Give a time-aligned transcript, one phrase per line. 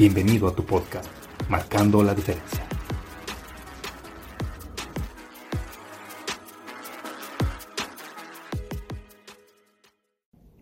[0.00, 1.10] Bienvenido a tu podcast,
[1.50, 2.66] Marcando la Diferencia.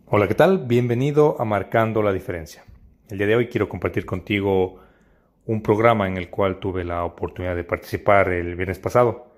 [0.06, 0.66] Hola, ¿qué tal?
[0.66, 2.64] Bienvenido a Marcando la Diferencia.
[3.08, 4.80] El día de hoy quiero compartir contigo
[5.46, 9.28] un programa en el cual tuve la oportunidad de participar el viernes pasado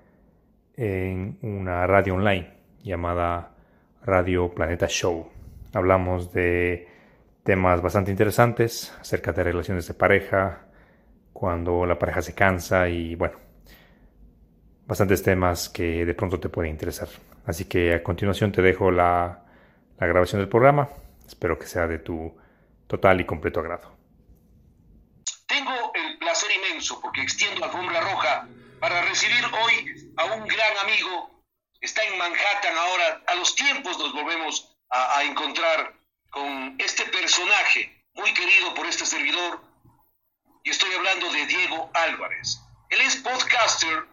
[0.77, 3.53] en una radio online llamada
[4.03, 5.27] Radio Planeta Show.
[5.73, 6.90] Hablamos de
[7.43, 10.65] temas bastante interesantes acerca de relaciones de pareja,
[11.33, 13.39] cuando la pareja se cansa y bueno,
[14.85, 17.07] bastantes temas que de pronto te pueden interesar.
[17.45, 19.43] Así que a continuación te dejo la,
[19.99, 20.89] la grabación del programa.
[21.25, 22.35] Espero que sea de tu
[22.87, 23.97] total y completo agrado.
[25.47, 28.47] Tengo el placer inmenso porque extiendo alfombra roja
[28.79, 31.41] para recibir hoy a un gran amigo.
[31.79, 33.23] Está en Manhattan ahora.
[33.25, 36.00] A los tiempos nos volvemos a, a encontrar
[36.31, 39.61] con este personaje muy querido por este servidor,
[40.63, 42.59] y estoy hablando de Diego Álvarez.
[42.89, 44.05] Él es podcaster,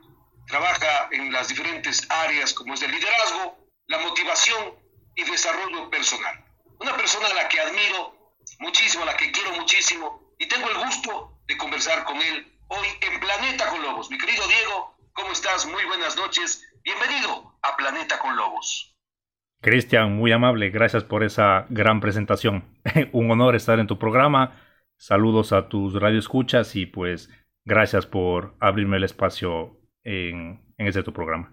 [0.46, 4.74] trabaja en las diferentes áreas como es el liderazgo, la motivación
[5.14, 6.44] y desarrollo personal.
[6.80, 10.78] Una persona a la que admiro muchísimo, a la que quiero muchísimo, y tengo el
[10.78, 14.10] gusto de conversar con él hoy en Planeta con Lobos.
[14.10, 15.66] Mi querido Diego, ¿cómo estás?
[15.66, 16.62] Muy buenas noches.
[16.82, 18.97] Bienvenido a Planeta con Lobos.
[19.60, 22.78] Cristian, muy amable, gracias por esa gran presentación.
[23.12, 24.60] Un honor estar en tu programa.
[24.96, 27.28] Saludos a tus radioescuchas y pues
[27.64, 31.52] gracias por abrirme el espacio en, en este tu programa.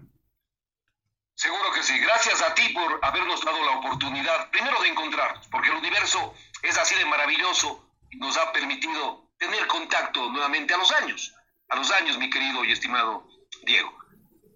[1.34, 1.98] Seguro que sí.
[1.98, 6.78] Gracias a ti por habernos dado la oportunidad, primero de encontrarnos, porque el universo es
[6.78, 11.34] así de maravilloso y nos ha permitido tener contacto nuevamente a los años.
[11.68, 13.26] A los años, mi querido y estimado
[13.64, 13.92] Diego.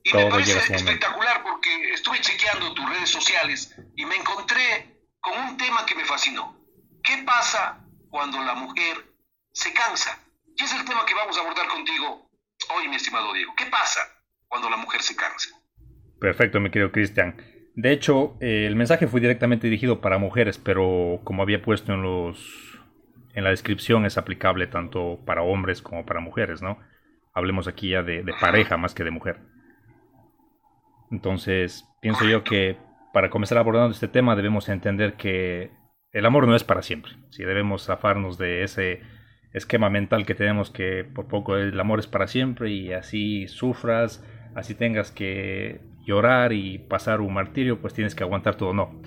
[0.04, 5.56] Y me parece espectacular porque estuve chequeando tus redes sociales y me encontré con un
[5.56, 6.56] tema que me fascinó.
[7.02, 8.96] ¿Qué pasa cuando la mujer
[9.52, 10.18] se cansa?
[10.56, 12.30] Y es el tema que vamos a abordar contigo
[12.76, 13.52] hoy, mi estimado Diego.
[13.56, 14.00] ¿Qué pasa
[14.48, 15.50] cuando la mujer se cansa?
[16.18, 17.36] Perfecto, mi querido Cristian.
[17.74, 22.02] De hecho, eh, el mensaje fue directamente dirigido para mujeres, pero como había puesto en
[22.02, 22.78] los
[23.32, 26.78] en la descripción es aplicable tanto para hombres como para mujeres, ¿no?
[27.32, 29.38] Hablemos aquí ya de, de pareja más que de mujer.
[31.10, 32.76] Entonces, pienso yo que
[33.12, 35.70] para comenzar abordando este tema debemos entender que
[36.12, 37.12] el amor no es para siempre.
[37.30, 39.00] Si debemos zafarnos de ese
[39.52, 44.24] esquema mental que tenemos que por poco el amor es para siempre y así sufras,
[44.54, 48.72] así tengas que llorar y pasar un martirio, pues tienes que aguantar todo.
[48.72, 49.00] No.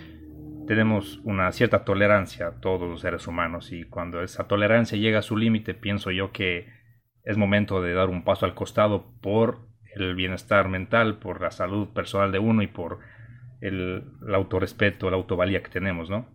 [0.68, 5.36] Tenemos una cierta tolerancia todos los seres humanos y cuando esa tolerancia llega a su
[5.36, 6.68] límite, pienso yo que
[7.24, 11.90] es momento de dar un paso al costado por el bienestar mental, por la salud
[11.94, 13.00] personal de uno y por
[13.62, 16.28] el, el autorrespeto, la autovalía que tenemos, ¿no?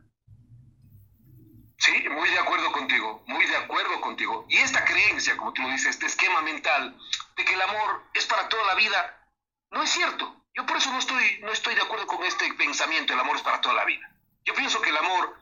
[1.79, 4.47] Sí, muy de acuerdo contigo, muy de acuerdo contigo.
[4.49, 6.97] Y esta creencia, como tú dices, este esquema mental
[7.37, 9.31] de que el amor es para toda la vida,
[9.71, 10.45] no es cierto.
[10.55, 13.43] Yo por eso no estoy, no estoy de acuerdo con este pensamiento, el amor es
[13.43, 14.11] para toda la vida.
[14.45, 15.39] Yo pienso que el amor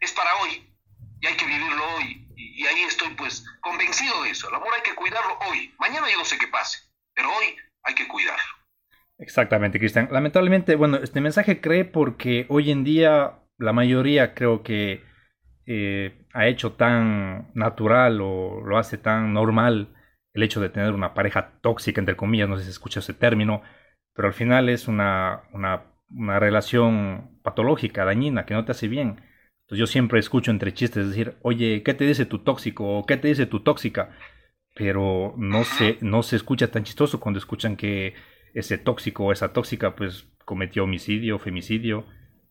[0.00, 0.72] es para hoy
[1.20, 2.28] y hay que vivirlo hoy.
[2.36, 4.48] Y, y ahí estoy pues convencido de eso.
[4.48, 5.74] El amor hay que cuidarlo hoy.
[5.78, 6.90] Mañana yo no sé qué pase
[7.20, 8.60] pero hoy hay que cuidarlo.
[9.18, 10.08] Exactamente, Cristian.
[10.10, 15.02] Lamentablemente, bueno, este mensaje cree porque hoy en día la mayoría creo que
[15.66, 19.94] eh, ha hecho tan natural o lo hace tan normal
[20.32, 23.62] el hecho de tener una pareja tóxica, entre comillas, no sé si escucha ese término,
[24.14, 29.20] pero al final es una, una, una relación patológica, dañina, que no te hace bien.
[29.62, 32.98] Entonces yo siempre escucho entre chistes decir, oye, ¿qué te dice tu tóxico?
[32.98, 34.10] o ¿qué te dice tu tóxica?
[34.74, 38.14] Pero no se, no se escucha tan chistoso cuando escuchan que
[38.54, 42.06] ese tóxico o esa tóxica pues cometió homicidio, femicidio,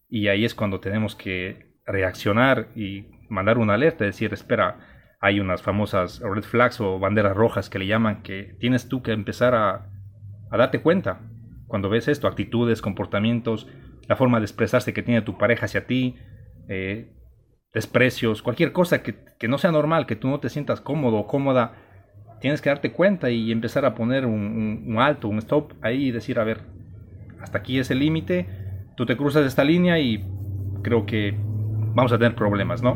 [0.09, 4.79] y ahí es cuando tenemos que reaccionar y mandar una alerta, decir, espera,
[5.19, 9.11] hay unas famosas red flags o banderas rojas que le llaman, que tienes tú que
[9.11, 9.89] empezar a,
[10.49, 11.21] darte cuenta
[11.67, 13.67] cuando ves esto, actitudes, comportamientos,
[14.07, 16.15] la forma de expresarse que tiene tu pareja hacia ti,
[16.67, 17.13] eh,
[17.73, 21.73] desprecios, cualquier cosa que, no sea normal, que tú no te sientas cómodo o cómoda,
[22.41, 26.39] tienes que darte cuenta y empezar a poner un, alto, un stop ahí y decir,
[26.39, 26.63] a ver,
[27.41, 28.47] hasta aquí es el límite,
[28.95, 30.25] tú te cruzas esta línea y
[30.83, 32.95] creo que vamos a tener problemas, ¿no?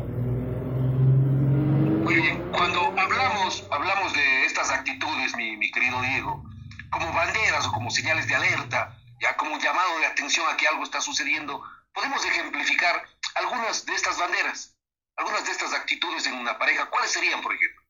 [2.03, 6.43] Muy bien, cuando hablamos, hablamos de estas actitudes, mi, mi querido Diego,
[6.89, 10.67] como banderas o como señales de alerta, ya como un llamado de atención a que
[10.67, 11.63] algo está sucediendo,
[11.93, 13.03] podemos ejemplificar
[13.35, 14.77] algunas de estas banderas,
[15.15, 16.89] algunas de estas actitudes en una pareja.
[16.89, 17.82] ¿Cuáles serían, por ejemplo?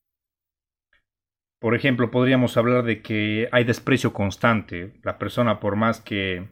[1.64, 5.00] Por ejemplo, podríamos hablar de que hay desprecio constante.
[5.02, 6.50] La persona, por más que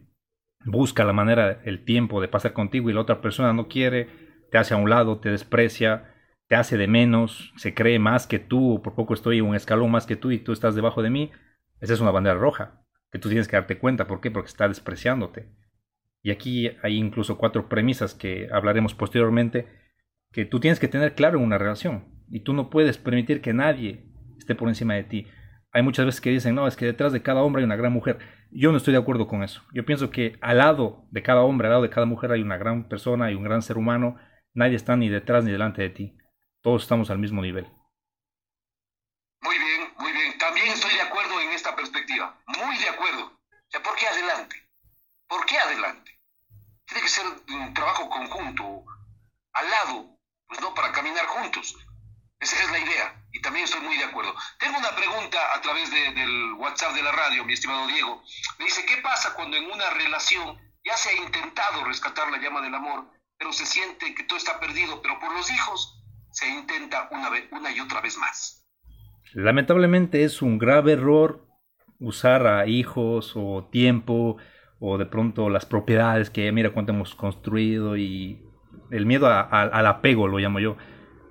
[0.63, 4.07] busca la manera, el tiempo de pasar contigo y la otra persona no quiere,
[4.51, 6.15] te hace a un lado, te desprecia,
[6.47, 10.05] te hace de menos, se cree más que tú, por poco estoy un escalón más
[10.05, 11.29] que tú y tú estás debajo de mí,
[11.81, 12.81] esa es una bandera roja,
[13.11, 14.07] que tú tienes que darte cuenta.
[14.07, 14.31] ¿Por qué?
[14.31, 15.49] Porque está despreciándote.
[16.23, 19.67] Y aquí hay incluso cuatro premisas que hablaremos posteriormente,
[20.31, 22.05] que tú tienes que tener claro en una relación.
[22.29, 24.09] Y tú no puedes permitir que nadie
[24.41, 25.27] esté por encima de ti.
[25.71, 27.93] Hay muchas veces que dicen, no, es que detrás de cada hombre hay una gran
[27.93, 28.19] mujer.
[28.51, 29.63] Yo no estoy de acuerdo con eso.
[29.73, 32.57] Yo pienso que al lado de cada hombre, al lado de cada mujer hay una
[32.57, 34.17] gran persona, hay un gran ser humano.
[34.53, 36.17] Nadie está ni detrás ni delante de ti.
[36.61, 37.67] Todos estamos al mismo nivel.
[39.41, 40.37] Muy bien, muy bien.
[40.37, 42.37] También estoy de acuerdo en esta perspectiva.
[42.47, 43.39] Muy de acuerdo.
[43.81, 44.55] ¿por qué adelante?
[45.27, 46.19] ¿Por qué adelante?
[46.85, 48.83] Tiene que ser un trabajo conjunto,
[49.53, 50.17] al lado,
[50.47, 51.77] pues no para caminar juntos.
[52.41, 54.33] Esa es la idea y también estoy muy de acuerdo.
[54.59, 58.23] Tengo una pregunta a través del WhatsApp de la radio, mi estimado Diego.
[58.57, 62.61] Me dice, ¿qué pasa cuando en una relación ya se ha intentado rescatar la llama
[62.61, 63.05] del amor,
[63.37, 67.47] pero se siente que todo está perdido, pero por los hijos se intenta una, vez,
[67.51, 68.67] una y otra vez más?
[69.33, 71.47] Lamentablemente es un grave error
[71.99, 74.37] usar a hijos o tiempo
[74.79, 78.43] o de pronto las propiedades que mira cuánto hemos construido y
[78.89, 80.75] el miedo al apego lo llamo yo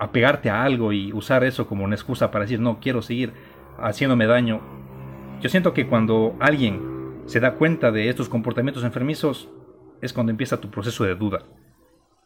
[0.01, 3.35] apegarte a algo y usar eso como una excusa para decir no quiero seguir
[3.79, 4.61] haciéndome daño.
[5.43, 9.51] Yo siento que cuando alguien se da cuenta de estos comportamientos enfermizos
[10.01, 11.45] es cuando empieza tu proceso de duda.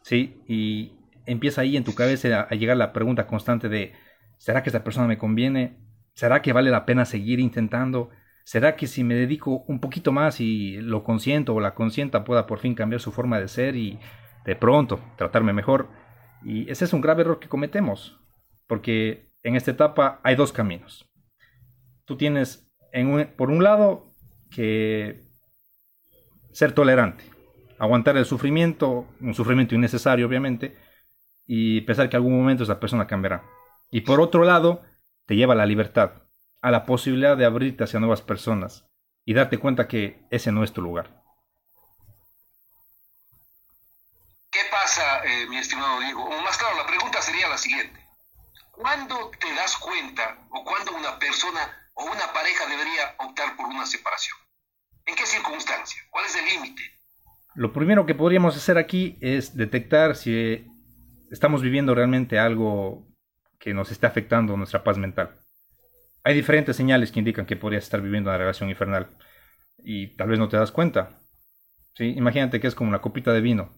[0.01, 0.41] ¿Sí?
[0.47, 0.93] Y
[1.25, 3.91] empieza ahí en tu cabeza a, llegar la pregunta constante de
[4.37, 5.77] ¿será que esta persona me conviene?
[6.13, 8.09] ¿Será que vale la pena seguir intentando?
[8.45, 12.47] ¿Será que si me dedico un poquito más y lo consiento o la consienta pueda
[12.47, 13.99] por fin cambiar su forma de ser y
[14.45, 16.04] de pronto tratarme mejor?
[16.45, 18.19] Y ese es un grave error que cometemos,
[18.67, 21.09] porque en esta etapa hay dos caminos.
[22.05, 24.05] Tú tienes, en por un lado,
[24.51, 25.25] que
[26.53, 27.23] ser tolerante,
[27.79, 30.77] aguantar el sufrimiento, un sufrimiento innecesario obviamente,
[31.47, 33.43] y pensar que algún momento esa persona cambiará.
[33.89, 34.83] Y por otro lado,
[35.25, 36.11] te lleva a la libertad,
[36.61, 38.87] a la posibilidad de abrirte hacia nuevas personas
[39.25, 41.25] y darte cuenta que ese no es tu lugar.
[45.25, 46.23] Eh, mi estimado Diego?
[46.23, 47.99] O más claro, la pregunta sería la siguiente.
[48.71, 51.59] ¿Cuándo te das cuenta o cuándo una persona
[51.95, 54.37] o una pareja debería optar por una separación?
[55.05, 56.01] ¿En qué circunstancia?
[56.09, 56.83] ¿Cuál es el límite?
[57.55, 60.67] Lo primero que podríamos hacer aquí es detectar si
[61.31, 63.07] estamos viviendo realmente algo
[63.59, 65.39] que nos está afectando nuestra paz mental.
[66.23, 69.15] Hay diferentes señales que indican que podrías estar viviendo una relación infernal
[69.77, 71.21] y tal vez no te das cuenta.
[71.97, 73.73] Imagínate que es como una copita de vino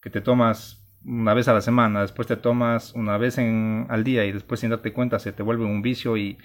[0.00, 4.04] que te tomas una vez a la semana, después te tomas una vez en, al
[4.04, 6.38] día y después sin darte cuenta se te vuelve un vicio y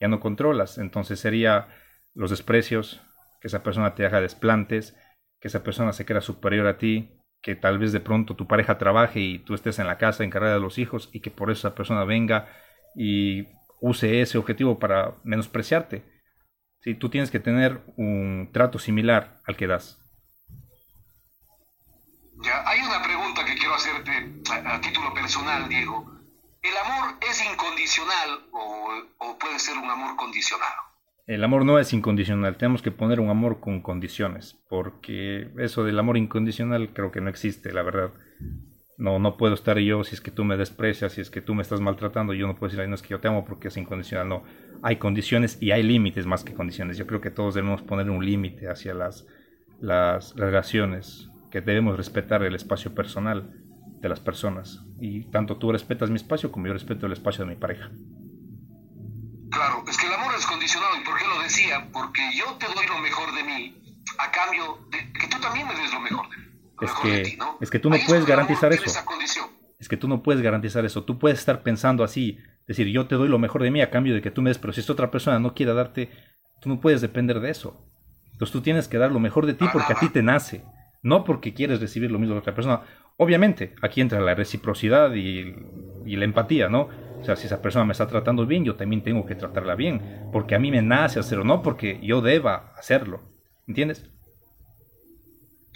[0.00, 0.78] ya no controlas.
[0.78, 1.68] Entonces sería
[2.14, 3.00] los desprecios,
[3.40, 4.96] que esa persona te haga desplantes,
[5.40, 8.78] que esa persona se crea superior a ti, que tal vez de pronto tu pareja
[8.78, 11.66] trabaje y tú estés en la casa encargada de los hijos y que por eso
[11.66, 12.48] esa persona venga
[12.94, 13.48] y
[13.80, 16.04] use ese objetivo para menospreciarte.
[16.80, 19.98] Si tú tienes que tener un trato similar al que das.
[22.64, 22.80] Hay
[24.52, 26.04] a, título personal, Diego.
[26.62, 30.72] ¿El amor es incondicional o, puede ser un amor condicionado?
[31.26, 35.98] El amor no es incondicional, tenemos que poner un amor con condiciones, porque eso del
[35.98, 38.12] amor incondicional creo que no existe, la verdad.
[38.98, 41.54] No, no puedo estar yo si es que tú me desprecias, si es que tú
[41.54, 43.76] me estás maltratando, yo no puedo decir, no es que yo te amo porque es
[43.76, 44.44] incondicional, no.
[44.82, 46.98] Hay condiciones y hay límites más que condiciones.
[46.98, 49.26] Yo creo que todos debemos poner un límite hacia las,
[49.80, 53.61] las relaciones, que debemos respetar el espacio personal
[54.02, 54.82] de las personas.
[55.00, 57.90] Y tanto tú respetas mi espacio como yo respeto el espacio de mi pareja.
[59.50, 60.96] Claro, es que el amor es condicionado.
[61.00, 61.88] ¿Y por qué lo decía?
[61.92, 65.74] Porque yo te doy lo mejor de mí a cambio de que tú también me
[65.74, 66.44] des lo mejor de mí.
[66.80, 68.90] Es que, es que tú no puedes garantizar eso.
[69.78, 71.04] Es que tú no puedes garantizar eso.
[71.04, 74.14] Tú puedes estar pensando así decir, yo te doy lo mejor de mí a cambio
[74.14, 76.10] de que tú me des, pero si esta otra persona no quiere darte,
[76.60, 77.86] tú no puedes depender de eso.
[78.32, 80.64] Entonces tú tienes que dar lo mejor de ti porque a ti te nace,
[81.02, 82.82] no porque quieres recibir lo mismo de otra persona.
[83.16, 85.54] Obviamente, aquí entra la reciprocidad y,
[86.04, 86.88] la empatía, ¿no?
[87.20, 90.28] O sea, si esa persona me está tratando bien, yo también tengo que tratarla bien,
[90.32, 93.22] porque a mí me nace hacerlo, no porque yo deba hacerlo.
[93.68, 94.04] ¿Entiendes?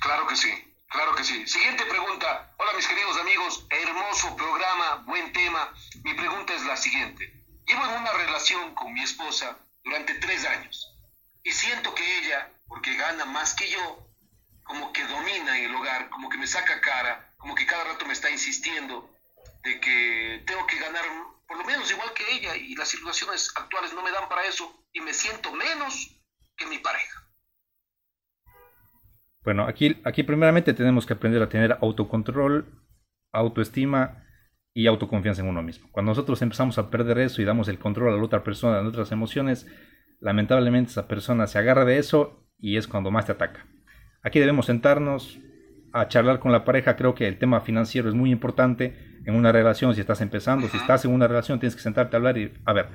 [0.01, 0.51] Claro que sí,
[0.89, 1.47] claro que sí.
[1.47, 2.55] Siguiente pregunta.
[2.59, 5.73] Hola mis queridos amigos, hermoso programa, buen tema.
[6.05, 7.33] Mi pregunta es la siguiente.
[7.67, 10.97] Llevo en una relación con mi esposa durante tres años
[11.47, 14.09] y siento que ella, porque gana más que yo,
[14.65, 18.05] como que domina en el hogar, como que me saca cara, como que cada rato
[18.07, 19.09] me está insistiendo
[19.63, 21.05] de que tengo que ganar
[21.47, 24.85] por lo menos igual que ella y las situaciones actuales no me dan para eso
[24.93, 26.21] y me siento menos
[26.57, 27.23] que mi pareja.
[29.45, 32.83] Bueno, aquí, aquí primeramente tenemos que aprender a tener autocontrol,
[33.31, 34.27] autoestima
[34.75, 35.89] y autoconfianza en uno mismo.
[35.93, 38.83] Cuando nosotros empezamos a perder eso y damos el control a la otra persona de
[38.83, 39.69] nuestras emociones,
[40.19, 43.69] lamentablemente esa persona se agarra de eso y es cuando más te ataca.
[44.25, 45.39] Aquí debemos sentarnos
[45.97, 46.97] a charlar con la pareja.
[46.97, 50.77] Creo que el tema financiero es muy importante en una relación, si estás empezando, si
[50.77, 52.89] estás en una relación, tienes que sentarte a hablar y, a ver,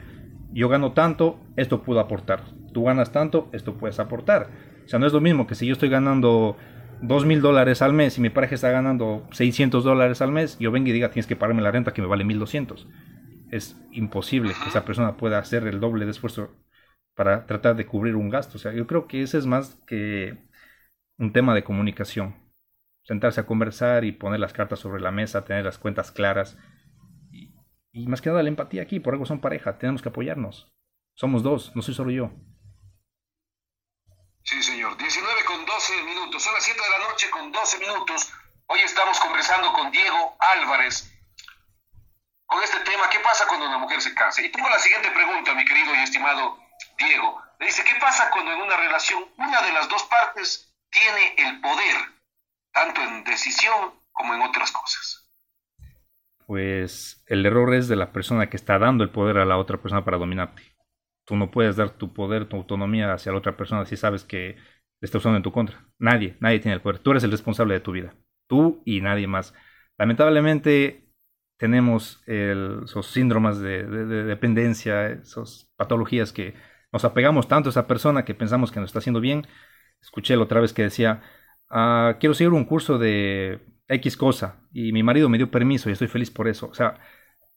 [0.53, 2.43] yo gano tanto, esto puedo aportar.
[2.74, 4.50] Tú ganas tanto, esto puedes aportar.
[4.86, 6.58] O sea, no es lo mismo que si yo estoy ganando
[7.01, 10.72] dos mil dólares al mes y mi pareja está ganando 600 dólares al mes, yo
[10.72, 12.88] venga y diga, tienes que pagarme la renta que me vale 1200.
[13.50, 16.51] Es imposible que esa persona pueda hacer el doble de esfuerzo
[17.15, 18.58] para tratar de cubrir un gasto.
[18.58, 20.38] O sea, yo creo que ese es más que
[21.17, 22.40] un tema de comunicación
[23.03, 26.58] sentarse a conversar y poner las cartas sobre la mesa, tener las cuentas claras.
[27.93, 30.72] Y, más que nada la empatía aquí, por algo son pareja, tenemos que apoyarnos.
[31.15, 32.31] Somos dos, no soy solo yo.
[34.43, 34.98] Sí, señor.
[34.98, 36.41] 19 con 12 minutos.
[36.41, 38.31] Son las 7 de la noche con 12 minutos.
[38.67, 41.13] Hoy estamos conversando con Diego Álvarez
[42.46, 43.10] con este tema.
[43.10, 44.41] ¿Qué pasa cuando una mujer se cansa?
[44.41, 46.58] Y tengo la siguiente pregunta, mi querido y estimado
[46.98, 47.41] Diego.
[47.60, 51.62] Me dice, ¿qué pasa cuando en una relación una de las dos partes tiene el
[51.62, 52.20] poder
[52.73, 55.29] tanto en decisión como en otras cosas.
[56.45, 59.81] Pues el error es de la persona que está dando el poder a la otra
[59.81, 60.63] persona para dominarte.
[61.25, 64.55] Tú no puedes dar tu poder, tu autonomía hacia la otra persona si sabes que
[64.55, 65.85] le está usando en tu contra.
[65.97, 66.99] Nadie, nadie tiene el poder.
[66.99, 68.15] Tú eres el responsable de tu vida.
[68.47, 69.53] Tú y nadie más.
[69.97, 71.11] Lamentablemente
[71.57, 76.55] tenemos esos síndromes de, de, dependencia, esas patologías que
[76.91, 79.47] nos apegamos tanto a esa persona que pensamos que nos está haciendo bien.
[80.01, 81.21] Escuché la otra vez que decía,
[81.73, 85.93] Ah, quiero seguir un curso de X cosa y mi marido me dio permiso y
[85.93, 86.67] estoy feliz por eso.
[86.67, 86.99] O sea,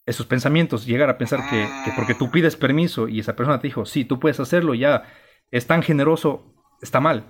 [0.07, 1.67] esos pensamientos, llegar a pensar que,
[1.97, 5.05] porque tú pides permiso y esa persona te dijo, sí, tú puedes hacerlo, ya
[5.51, 7.25] es tan generoso, está mal.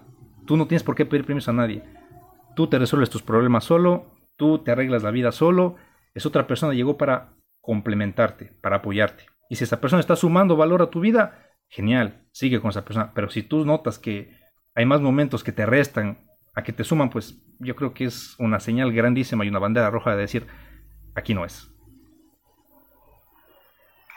[0.47, 1.83] Tú no tienes por qué pedir permiso a nadie.
[2.55, 5.77] Tú te resuelves tus problemas solo, tú te arreglas la vida solo.
[6.13, 9.25] Es otra persona llegó para complementarte, para apoyarte.
[9.49, 13.13] Y si esa persona está sumando valor a tu vida, genial, sigue con esa persona.
[13.15, 14.37] Pero si tú notas que
[14.75, 16.19] hay más momentos que te restan
[16.55, 19.91] a que te suman, pues yo creo que es una señal grandísima y una bandera
[19.91, 20.47] roja de decir,
[21.15, 21.69] aquí no es.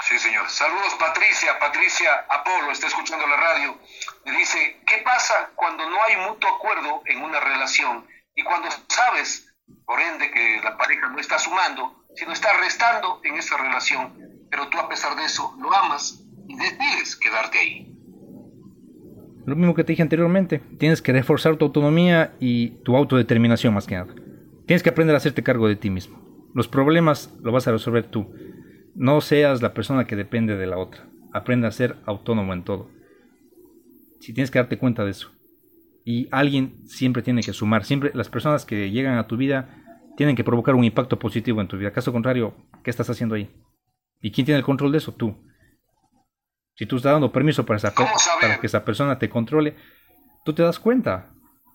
[0.08, 0.48] Sí, señor.
[0.50, 1.60] Saludos, Patricia.
[1.60, 3.78] Patricia Apolo está escuchando la radio.
[4.26, 9.54] Me dice, ¿qué pasa cuando no hay mutuo acuerdo en una relación y cuando sabes,
[9.86, 14.70] por ende, que la pareja no está sumando, sino está restando en esa relación, pero
[14.70, 17.97] tú a pesar de eso lo amas y decides quedarte ahí?
[19.48, 23.88] Lo mismo que te dije anteriormente, tienes que reforzar tu autonomía y tu autodeterminación más
[23.88, 24.14] que nada.
[24.66, 26.20] Tienes que aprender a hacerte cargo de ti mismo.
[26.54, 28.28] Los problemas los vas a resolver tú.
[28.94, 31.08] No seas la persona que depende de la otra.
[31.32, 32.90] Aprende a ser autónomo en todo.
[34.20, 35.32] Si tienes que darte cuenta de eso.
[36.04, 37.86] Y alguien siempre tiene que sumar.
[37.86, 39.82] Siempre las personas que llegan a tu vida
[40.18, 41.94] tienen que provocar un impacto positivo en tu vida.
[41.94, 43.50] Caso contrario, ¿qué estás haciendo ahí?
[44.22, 45.14] ¿Y quién tiene el control de eso?
[45.14, 45.38] Tú.
[46.78, 49.76] Si tú estás dando permiso para, esa para que esa persona te controle,
[50.46, 51.28] tú te das cuenta.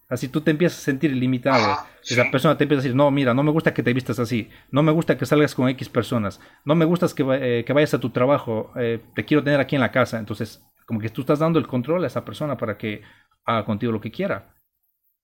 [0.08, 1.76] Así tú te empiezas a sentir limitado.
[2.02, 4.48] Esa persona te empieza a decir, no, mira, no me gusta que te vistas así.
[4.70, 6.40] No me gusta que salgas con X personas.
[6.64, 8.70] No me gusta que, eh, que vayas a tu trabajo.
[8.76, 10.18] Eh, te quiero tener aquí en la casa.
[10.18, 13.02] Entonces, como que tú estás dando el control a esa persona para que
[13.44, 14.54] haga contigo lo que quiera.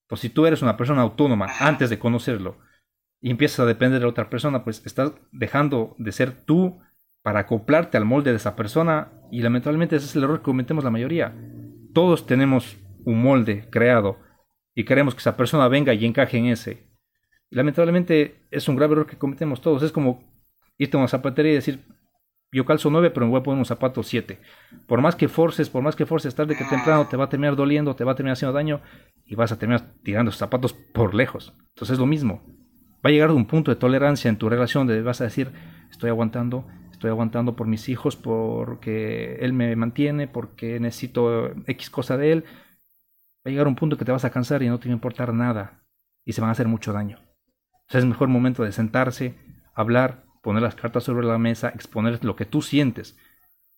[0.08, 2.56] Pues si tú eres una persona autónoma antes de conocerlo
[3.20, 6.80] y empiezas a depender de otra persona, pues estás dejando de ser tú
[7.28, 10.82] para acoplarte al molde de esa persona y lamentablemente ese es el error que cometemos
[10.82, 11.34] la mayoría.
[11.92, 14.16] Todos tenemos un molde creado
[14.74, 16.88] y queremos que esa persona venga y encaje en ese.
[17.50, 19.82] Lamentablemente es un grave error que cometemos todos.
[19.82, 20.22] Es como
[20.78, 21.84] irte a una zapatería y decir,
[22.50, 24.38] yo calzo 9, pero me voy a poner un zapato 7.
[24.86, 27.56] Por más que forces, por más que forces, tarde que temprano te va a terminar
[27.56, 28.80] doliendo, te va a terminar haciendo daño
[29.26, 31.52] y vas a terminar tirando esos zapatos por lejos.
[31.74, 32.42] Entonces es lo mismo.
[33.04, 35.52] Va a llegar a un punto de tolerancia en tu relación donde vas a decir,
[35.90, 36.66] estoy aguantando,
[36.98, 42.44] estoy aguantando por mis hijos, porque él me mantiene, porque necesito X cosa de él,
[42.44, 44.96] va a llegar un punto que te vas a cansar y no te va a
[44.96, 45.84] importar nada
[46.24, 47.20] y se van a hacer mucho daño.
[47.86, 49.36] Sea, es mejor momento de sentarse,
[49.74, 53.16] hablar, poner las cartas sobre la mesa, exponer lo que tú sientes,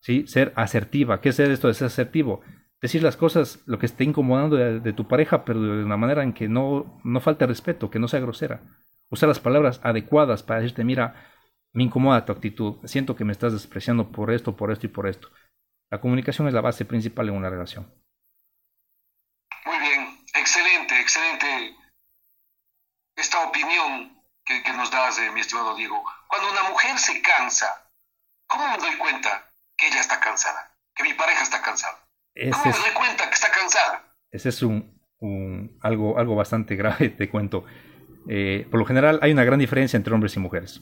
[0.01, 0.27] ¿sí?
[0.27, 1.21] Ser asertiva.
[1.21, 2.41] ¿Qué es esto de ser asertivo?
[2.81, 6.33] Decir las cosas, lo que esté incomodando de, tu pareja, pero de una manera en
[6.33, 8.63] que no, no falte respeto, que no sea grosera.
[9.11, 11.30] Usar las palabras adecuadas para decirte, mira,
[11.73, 15.07] me incomoda tu actitud, siento que me estás despreciando por esto, por esto y por
[15.07, 15.29] esto.
[15.91, 17.93] La comunicación es la base principal en una relación.
[19.67, 21.77] Muy bien, excelente, excelente
[23.17, 26.03] esta opinión que, nos das, eh, mi estimado Diego.
[26.27, 27.89] Cuando una mujer se cansa,
[28.47, 30.75] ¿cómo me doy cuenta que ella está cansada?
[30.95, 31.99] Que mi pareja está cansada.
[32.35, 34.15] ¿Cómo me doy cuenta que está cansada?
[34.31, 34.99] Ese es un,
[35.83, 37.65] algo, algo bastante grave, te cuento.
[38.29, 40.81] Eh, por lo general hay una gran diferencia entre hombres y mujeres.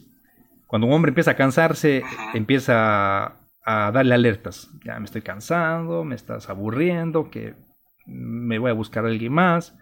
[0.69, 4.71] Cuando un hombre empieza a cansarse, empieza a, darle alertas.
[4.85, 7.55] Ya me estoy cansando, me estás aburriendo, que
[8.07, 9.75] me voy a buscar a alguien más.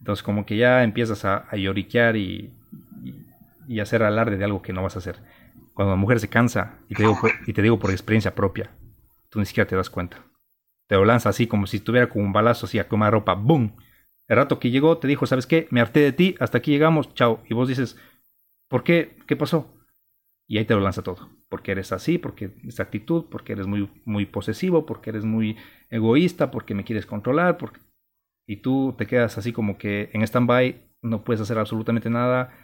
[0.00, 2.52] Entonces como que ya empiezas a, lloriquear y,
[3.68, 5.20] y, hacer alarde de algo que no vas a hacer.
[5.72, 8.72] Cuando la mujer se cansa, y te, digo por, y te digo por experiencia propia,
[9.30, 10.24] tú ni siquiera te das cuenta.
[10.88, 13.34] Te lo lanza así como si estuviera con un balazo así a comer ropa.
[13.34, 13.70] ¡Bum!
[14.26, 15.68] El rato que llegó te dijo, ¿sabes qué?
[15.70, 17.40] Me harté de ti, hasta aquí llegamos, chao.
[17.48, 17.96] Y vos dices,
[18.68, 19.16] ¿por qué?
[19.28, 19.77] ¿Qué pasó?
[20.48, 21.28] Y ahí te lo lanza todo.
[21.50, 25.58] Porque eres así, porque esa actitud, porque eres muy, muy posesivo, porque eres muy
[25.90, 27.58] egoísta, porque me quieres controlar,
[28.46, 32.54] y tú te quedas así como que en stand-by, no puedes hacer absolutamente nada,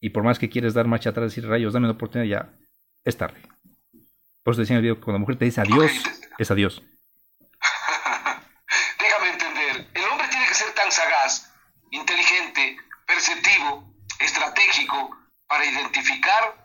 [0.00, 2.52] y por más que quieres dar marcha atrás y decir rayos, dame una oportunidad, ya
[3.04, 3.40] es tarde.
[4.42, 5.92] Por eso decía en el video, cuando la mujer te dice adiós,
[6.38, 6.82] es adiós.
[8.98, 11.54] Déjame entender, el hombre tiene que ser tan sagaz,
[11.92, 16.61] inteligente, perceptivo, estratégico, para identificar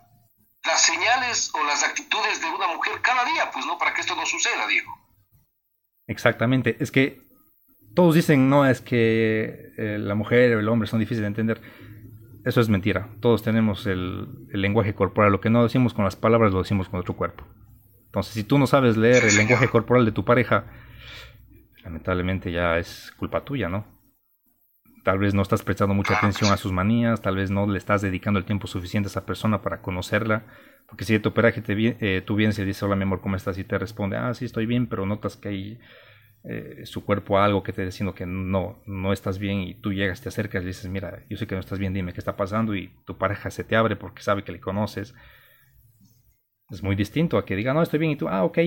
[0.67, 4.15] las señales o las actitudes de una mujer cada día, pues no, para que esto
[4.15, 4.91] no suceda, Diego.
[6.07, 7.21] Exactamente, es que
[7.97, 11.61] todos dicen, no, es que eh, la mujer o el hombre son difíciles de entender.
[12.45, 13.09] Eso es mentira.
[13.21, 15.31] Todos tenemos el, lenguaje corporal.
[15.31, 17.43] Lo que no decimos con las palabras lo decimos con nuestro cuerpo.
[18.05, 20.65] Entonces, si tú no sabes leer el lenguaje corporal de tu pareja,
[21.83, 23.96] lamentablemente ya es culpa tuya, ¿no?
[25.07, 28.01] Tal vez no estás prestando mucha atención a sus manías, tal vez no le estás
[28.01, 30.43] dedicando el tiempo suficiente a esa persona para conocerla.
[30.85, 33.37] Porque si de tu operaje te, eh, tú bien se dice, hola mi amor, ¿cómo
[33.37, 33.57] estás?
[33.57, 35.79] Y te responde, ah, sí, estoy bien, pero notas que hay
[36.43, 39.93] eh, su cuerpo algo que te está diciendo que no, no estás bien y tú
[39.93, 42.35] llegas, te acercas y dices, mira, yo sé que no estás bien, dime qué está
[42.35, 45.15] pasando y tu pareja se te abre porque sabe que le conoces.
[46.69, 48.57] Es muy distinto a que diga, no, estoy bien y tú, ah, ok,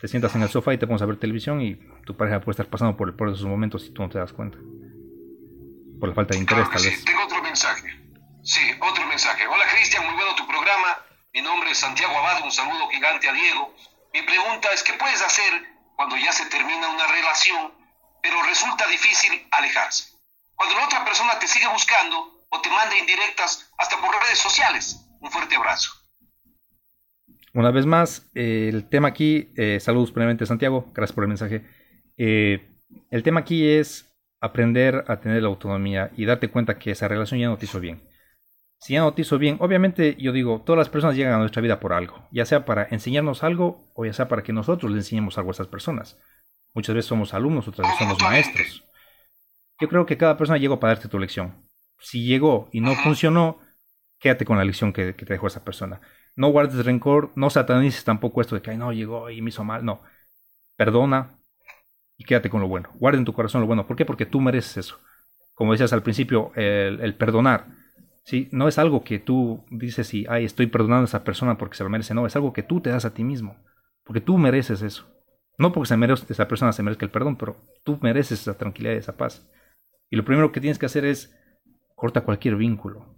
[0.00, 2.54] te sientas en el sofá y te pones a ver televisión y tu pareja puede
[2.54, 4.58] estar pasando por, por esos momentos y tú no te das cuenta
[6.00, 7.04] por la falta de interés, tal vez.
[7.04, 7.88] Tengo otro mensaje.
[8.42, 9.46] Sí, otro mensaje.
[9.46, 10.98] Hola Cristian, muy bueno tu programa.
[11.32, 13.74] Mi nombre es Santiago Abad, un saludo gigante a Diego.
[14.12, 15.52] Mi pregunta es, ¿qué puedes hacer
[15.94, 17.72] cuando ya se termina una relación,
[18.22, 20.16] pero resulta difícil alejarse?
[20.56, 25.06] Cuando la otra persona te sigue buscando o te manda indirectas hasta por redes sociales.
[25.20, 25.92] Un fuerte abrazo.
[27.52, 31.66] Una vez más, el tema aquí, eh, saludos previamente Santiago, gracias por el mensaje.
[32.16, 32.68] Eh,
[33.10, 34.09] el tema aquí es
[34.40, 37.80] aprender a tener la autonomía y darte cuenta que esa relación ya no te hizo
[37.80, 38.02] bien.
[38.80, 41.60] Si ya no te hizo bien, obviamente yo digo, todas las personas llegan a nuestra
[41.60, 44.98] vida por algo, ya sea para enseñarnos algo o ya sea para que nosotros le
[44.98, 46.18] enseñemos algo a esas personas.
[46.72, 48.84] Muchas veces somos alumnos, otras veces somos maestros.
[49.80, 51.66] Yo creo que cada persona llegó para darte tu lección.
[51.98, 53.58] Si llegó y no funcionó,
[54.18, 56.00] quédate con la lección que, te dejó esa persona.
[56.36, 59.84] No guardes rencor, no satanices tampoco esto de que no llegó y me hizo mal.
[59.84, 60.00] No.
[60.76, 61.39] Perdona,
[62.20, 62.90] y quédate con lo bueno.
[62.96, 63.86] Guarda en tu corazón lo bueno.
[63.86, 64.04] ¿Por qué?
[64.04, 64.98] Porque tú mereces eso.
[65.54, 67.68] Como decías al principio, el, perdonar.
[68.24, 68.50] ¿sí?
[68.52, 71.82] No es algo que tú dices y, ay, estoy perdonando a esa persona porque se
[71.82, 72.12] lo merece.
[72.12, 73.56] No, es algo que tú te das a ti mismo.
[74.04, 75.08] Porque tú mereces eso.
[75.56, 78.96] No porque se merece, esa persona se merezca el perdón, pero tú mereces esa tranquilidad
[78.96, 79.48] y esa paz.
[80.10, 81.34] Y lo primero que tienes que hacer es
[81.94, 83.16] corta cualquier vínculo.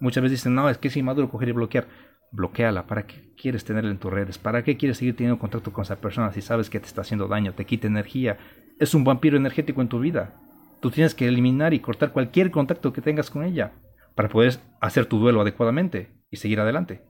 [0.00, 1.86] Muchas veces dicen, no, es que es inmaduro coger y bloquear
[2.30, 2.86] bloqueala.
[2.86, 4.38] ¿Para qué quieres tenerla en tus redes?
[4.38, 7.28] ¿Para qué quieres seguir teniendo contacto con esa persona si sabes que te está haciendo
[7.28, 8.38] daño, te quita energía?
[8.78, 10.34] Es un vampiro energético en tu vida.
[10.80, 13.72] Tú tienes que eliminar y cortar cualquier contacto que tengas con ella
[14.14, 17.02] para poder hacer tu duelo adecuadamente y seguir adelante.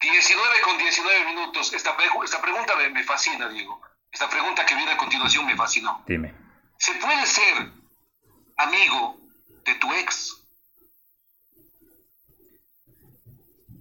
[0.00, 1.72] 19 con 19 minutos.
[1.72, 3.80] Esta, esta pregunta me, me fascina, Diego.
[4.10, 6.02] Esta pregunta que viene a continuación me fascinó.
[6.06, 6.34] Dime.
[6.78, 7.70] ¿Se puede ser
[8.56, 9.18] amigo
[9.64, 10.39] de tu ex?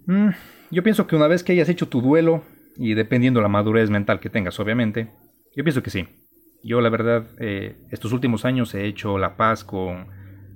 [0.09, 0.31] Mm,
[0.71, 2.43] yo pienso que una vez que hayas hecho tu duelo,
[2.75, 5.11] y dependiendo la madurez mental que tengas, obviamente,
[5.55, 6.07] yo pienso que sí.
[6.63, 10.07] Yo, la verdad, eh, estos últimos años he hecho la paz con,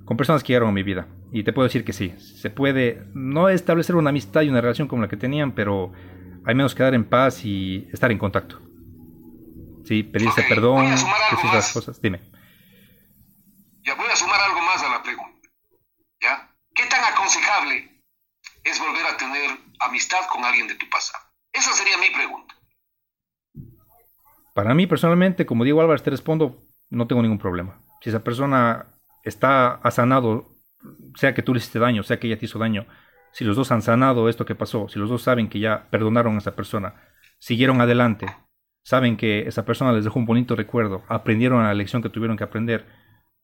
[0.04, 1.06] con personas que llegaron a mi vida.
[1.30, 4.88] Y te puedo decir que sí, se puede no establecer una amistad y una relación
[4.88, 5.92] como la que tenían, pero
[6.44, 8.60] al menos quedar en paz y estar en contacto.
[9.84, 12.02] Sí, pedirse perdón, decir las cosas.
[12.02, 12.20] Dime.
[13.84, 15.48] Ya voy a sumar algo más a la pregunta.
[16.20, 16.50] ¿Ya?
[16.74, 17.93] ¿Qué tan aconsejable
[18.64, 19.50] es volver a tener
[19.80, 21.22] amistad con alguien de tu pasado?
[21.52, 22.54] Esa sería mi pregunta.
[24.54, 26.58] Para mí personalmente, como Diego Álvarez te respondo,
[26.90, 27.80] no tengo ningún problema.
[28.00, 28.86] Si esa persona
[29.22, 30.48] está ha sanado,
[31.16, 32.86] sea que tú le hiciste daño, sea que ella te hizo daño,
[33.32, 36.36] si los dos han sanado esto que pasó, si los dos saben que ya perdonaron
[36.36, 36.94] a esa persona,
[37.38, 38.26] siguieron adelante,
[38.84, 42.44] saben que esa persona les dejó un bonito recuerdo, aprendieron la lección que tuvieron que
[42.44, 42.86] aprender,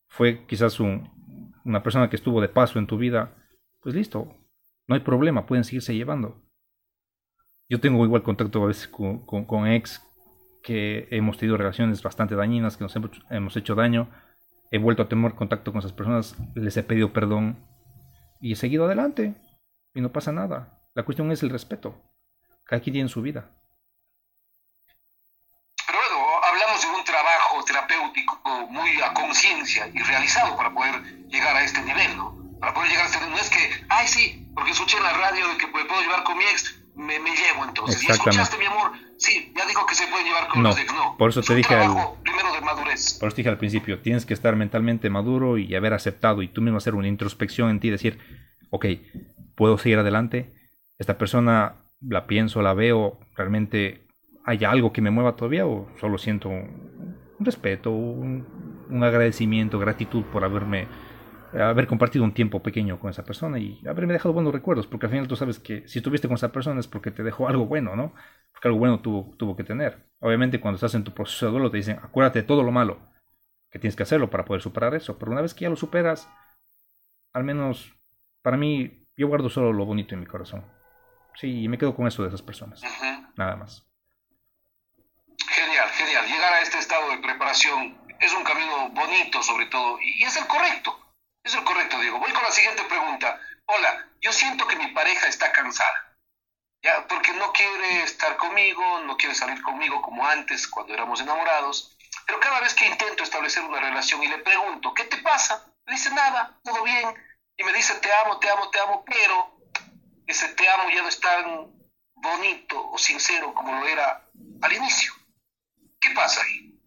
[0.06, 3.34] fue quizás una persona que estuvo de paso en tu vida,
[3.80, 4.36] pues listo,
[4.90, 6.42] no hay problema, pueden seguirse llevando.
[7.68, 10.04] Yo tengo igual contacto a veces con, ex
[10.64, 12.96] que hemos tenido relaciones bastante dañinas, que nos
[13.30, 14.10] hemos hecho daño,
[14.72, 17.64] he vuelto a tener contacto con esas personas, les he pedido perdón
[18.40, 19.36] y he seguido adelante
[19.94, 20.82] y no pasa nada.
[20.94, 21.94] La cuestión es el respeto.
[22.64, 23.48] Cada quien tiene su vida.
[25.86, 31.54] Pero bueno, hablamos de un trabajo terapéutico muy a conciencia y realizado para poder llegar
[31.54, 32.39] a este nivel, ¿no?
[32.60, 33.26] Para poder llegar a este.
[33.26, 36.22] No es que, ay, sí, porque escuché en la radio de que me puedo llevar
[36.24, 38.02] con mi ex, me, llevo entonces.
[38.02, 38.92] ¿Y escuchaste, mi amor?
[39.16, 40.92] Sí, ya dijo que se puede llevar con no, los ex.
[40.92, 43.18] No, por eso te dije al, primero de madurez.
[43.18, 46.48] Por eso te dije al principio, tienes que estar mentalmente maduro y haber aceptado y
[46.48, 48.18] tú mismo hacer una introspección en ti y decir,
[48.70, 48.86] ok,
[49.56, 50.52] puedo seguir adelante,
[50.98, 54.06] esta persona la pienso, la veo, realmente
[54.44, 60.24] hay algo que me mueva todavía o solo siento un, respeto, un, un agradecimiento, gratitud
[60.24, 60.88] por haberme
[61.52, 65.12] haber compartido un tiempo pequeño con esa persona y haberme dejado buenos recuerdos, porque al
[65.12, 67.96] final tú sabes que si estuviste con esa persona es porque te dejó algo bueno,
[67.96, 68.14] ¿no?
[68.52, 70.06] Porque algo bueno tuvo, tuvo que tener.
[70.20, 73.00] Obviamente cuando estás en tu proceso de duelo te dicen, acuérdate de todo lo malo,
[73.70, 76.28] que tienes que hacerlo para poder superar eso, pero una vez que ya lo superas,
[77.32, 77.94] al menos
[78.42, 80.64] para mí, yo guardo solo lo bonito en mi corazón.
[81.34, 82.82] Sí, y me quedo con eso de esas personas.
[83.36, 83.86] Nada más.
[85.48, 86.26] Genial, genial.
[86.26, 90.46] Llegar a este estado de preparación es un camino bonito sobre todo y es el
[90.46, 91.09] correcto
[91.50, 92.18] es el correcto, Diego.
[92.18, 93.40] Voy con la siguiente pregunta.
[93.66, 96.16] Hola, yo siento que mi pareja está cansada.
[97.08, 101.96] Porque no quiere estar conmigo, no quiere salir conmigo como antes, cuando éramos enamorados.
[102.26, 105.66] Pero cada vez que intento establecer una relación y le pregunto, ¿qué te pasa?
[105.86, 107.08] Me dice nada, todo bien.
[107.56, 109.58] Y me dice, te amo, te amo, te amo, pero
[110.26, 111.72] ese te amo ya no es tan
[112.14, 114.30] bonito o sincero como lo era
[114.62, 115.12] al inicio.
[116.00, 116.78] ¿Qué pasa ahí?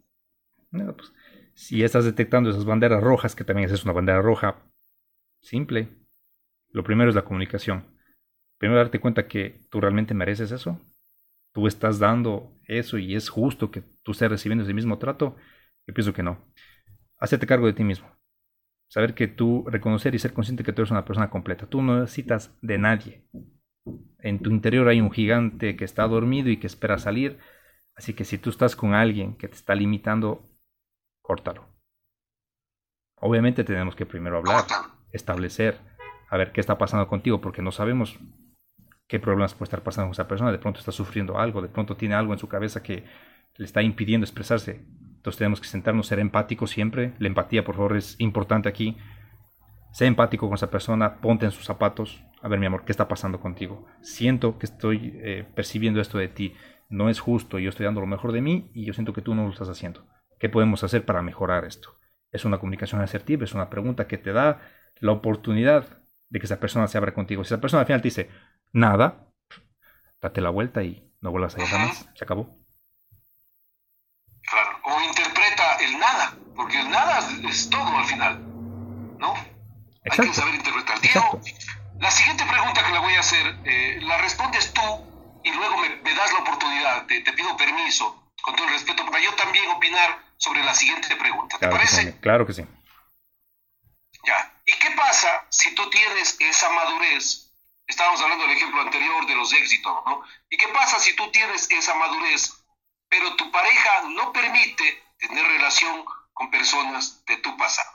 [0.71, 1.12] No, pues
[1.53, 4.63] si estás detectando esas banderas rojas, que también es una bandera roja,
[5.41, 5.89] simple.
[6.69, 7.85] Lo primero es la comunicación.
[8.57, 10.79] Primero darte cuenta que tú realmente mereces eso.
[11.53, 15.35] Tú estás dando eso y es justo que tú estés recibiendo ese mismo trato.
[15.85, 16.39] Yo pienso que no.
[17.17, 18.09] Hacerte cargo de ti mismo.
[18.87, 21.67] Saber que tú, reconocer y ser consciente que tú eres una persona completa.
[21.67, 23.27] Tú no necesitas de nadie.
[24.19, 27.37] En tu interior hay un gigante que está dormido y que espera salir.
[27.95, 30.49] Así que si tú estás con alguien que te está limitando,
[31.23, 31.65] córtalo.
[33.15, 34.65] Obviamente tenemos que primero hablar,
[35.11, 35.79] establecer,
[36.29, 38.19] a ver qué está pasando contigo, porque no sabemos
[39.07, 40.51] qué problemas puede estar pasando con esa persona.
[40.51, 43.05] De pronto está sufriendo algo, de pronto tiene algo en su cabeza que
[43.55, 44.85] le está impidiendo expresarse.
[45.15, 47.13] Entonces tenemos que sentarnos, ser empáticos siempre.
[47.17, 48.97] La empatía, por favor, es importante aquí.
[49.93, 52.21] Sé empático con esa persona, ponte en sus zapatos.
[52.41, 53.85] A ver, mi amor, ¿qué está pasando contigo?
[54.01, 56.55] Siento que estoy eh, percibiendo esto de ti.
[56.89, 59.33] No es justo, yo estoy dando lo mejor de mí y yo siento que tú
[59.33, 60.05] no lo estás haciendo.
[60.43, 61.97] ¿Qué podemos hacer para mejorar esto?
[62.29, 64.59] Es una comunicación asertiva, es una pregunta que te da
[64.99, 67.45] la oportunidad de que esa persona se abra contigo.
[67.45, 68.29] Si esa persona al final te dice
[68.73, 69.25] nada,
[70.19, 72.09] date la vuelta y no vuelvas a ir más.
[72.13, 72.49] Se acabó.
[74.41, 78.43] Claro, o interpreta el nada, porque el nada es todo al final,
[79.19, 79.35] ¿no?
[79.35, 80.99] Hay que saber interpretar.
[80.99, 81.39] Diego,
[82.01, 84.81] la siguiente pregunta que le voy a hacer, eh, la respondes tú
[85.41, 89.23] y luego me, das la oportunidad, te, te pido permiso con todo el respeto, para
[89.23, 91.57] yo también opinar sobre la siguiente pregunta.
[91.57, 92.19] ¿Te parece?
[92.19, 92.65] claro que sí.
[94.25, 94.61] Ya.
[94.65, 97.49] ¿Y qué pasa si tú tienes esa madurez?
[97.87, 100.21] Estábamos hablando del ejemplo anterior de los éxitos, ¿no?
[100.49, 102.65] ¿Y qué pasa si tú tienes esa madurez,
[103.09, 106.03] pero tu pareja no permite tener relación
[106.33, 107.89] con personas de tu pasado?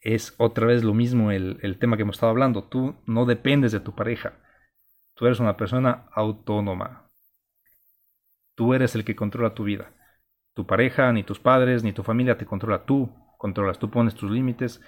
[0.00, 2.62] Es otra vez lo mismo el, el tema que hemos estado hablando.
[2.64, 4.34] Tú no dependes de tu pareja.
[5.14, 7.08] Tú eres una persona autónoma
[8.58, 9.92] Tú eres el que controla tu vida.
[10.58, 12.84] Tu pareja, ni tus padres, ni tu familia te controla.
[12.84, 14.82] Tú controlas, tú pones tus límites,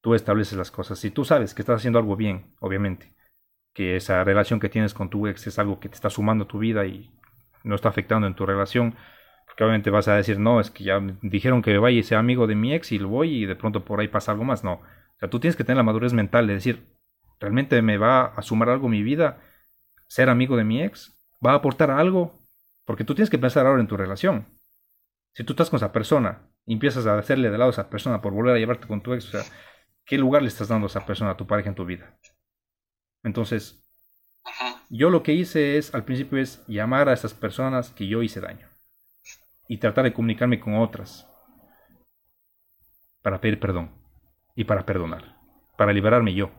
[0.00, 0.98] tú estableces las cosas.
[0.98, 3.14] Si tú sabes que estás haciendo algo bien, obviamente,
[3.74, 6.48] que esa relación que tienes con tu ex es algo que te está sumando a
[6.48, 7.12] tu vida y
[7.64, 8.96] no está afectando en tu relación,
[9.44, 12.18] porque obviamente vas a decir, no, es que ya dijeron que me vaya y sea
[12.18, 14.64] amigo de mi ex y lo voy y de pronto por ahí pasa algo más.
[14.64, 16.96] No, O sea, tú tienes que tener la madurez mental de decir,
[17.40, 19.42] ¿realmente me va a sumar algo mi vida
[20.08, 21.14] ser amigo de mi ex?
[21.44, 22.40] ¿Va a aportar algo?
[22.86, 24.53] Porque tú tienes que pensar ahora en tu relación.
[25.34, 28.22] Si tú estás con esa persona y empiezas a hacerle de lado a esa persona
[28.22, 29.52] por volver a llevarte con tu ex, o sea,
[30.06, 32.16] ¿qué lugar le estás dando a esa persona, a tu pareja en tu vida?
[33.24, 33.84] Entonces,
[34.90, 38.40] yo lo que hice es, al principio, es llamar a esas personas que yo hice
[38.40, 38.68] daño
[39.66, 41.26] y tratar de comunicarme con otras
[43.22, 43.90] para pedir perdón
[44.54, 45.36] y para perdonar,
[45.76, 46.52] para liberarme yo.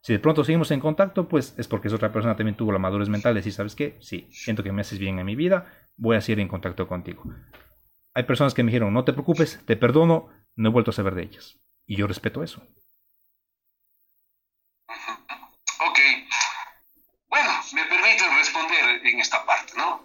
[0.00, 2.80] Si de pronto seguimos en contacto, pues es porque esa otra persona también tuvo la
[2.80, 3.98] madurez mental de decir, ¿sabes qué?
[4.00, 7.22] Sí, siento que me haces bien en mi vida, voy a seguir en contacto contigo.
[8.14, 11.14] Hay personas que me dijeron, no te preocupes, te perdono, no he vuelto a saber
[11.14, 11.58] de ellas.
[11.86, 12.62] Y yo respeto eso.
[15.80, 15.98] Ok.
[17.28, 20.02] Bueno, me permite responder en esta parte, ¿no?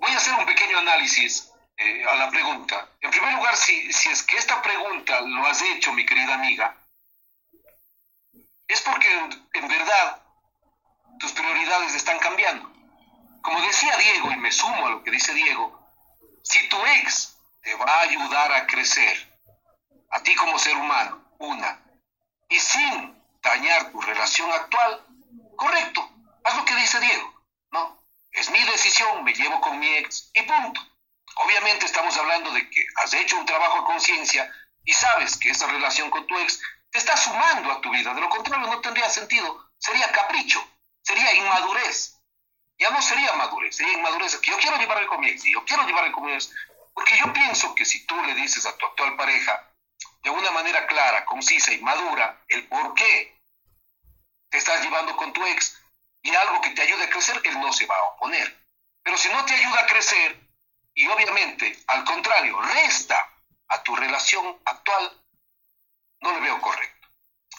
[0.00, 2.88] Voy a hacer un pequeño análisis eh, a la pregunta.
[3.00, 6.76] En primer lugar, si, si es que esta pregunta lo has hecho, mi querida amiga,
[8.68, 9.08] es porque
[9.54, 10.22] en, verdad
[11.18, 12.72] tus prioridades están cambiando.
[13.44, 15.78] Como decía Diego, y me sumo a lo que dice Diego,
[16.42, 19.38] si tu ex te va a ayudar a crecer,
[20.12, 21.78] a ti como ser humano, una,
[22.48, 25.06] y sin dañar tu relación actual,
[25.58, 26.10] correcto,
[26.42, 28.02] haz lo que dice Diego, ¿no?
[28.32, 30.80] Es mi decisión, me llevo con mi ex y punto.
[31.36, 34.50] Obviamente estamos hablando de que has hecho un trabajo a conciencia
[34.84, 38.14] y sabes que esa relación con tu ex te está sumando a tu vida.
[38.14, 39.70] De lo contrario, no tendría sentido.
[39.76, 40.66] Sería capricho,
[41.02, 42.14] sería inmadurez.
[42.78, 44.36] Ya no sería madurez, sería inmadurez.
[44.38, 44.76] Que yo quiero
[45.18, 46.50] mi ex, y yo quiero llevarme con mi ex.
[46.92, 49.70] Porque yo pienso que si tú le dices a tu actual pareja,
[50.22, 53.40] de una manera clara, concisa y madura, el por qué
[54.48, 55.80] te estás llevando con tu ex
[56.22, 58.64] y algo que te ayude a crecer, él no se va a oponer.
[59.02, 60.40] Pero si no te ayuda a crecer,
[60.94, 63.30] y obviamente, al contrario, resta
[63.68, 65.20] a tu relación actual,
[66.20, 67.08] no le veo correcto.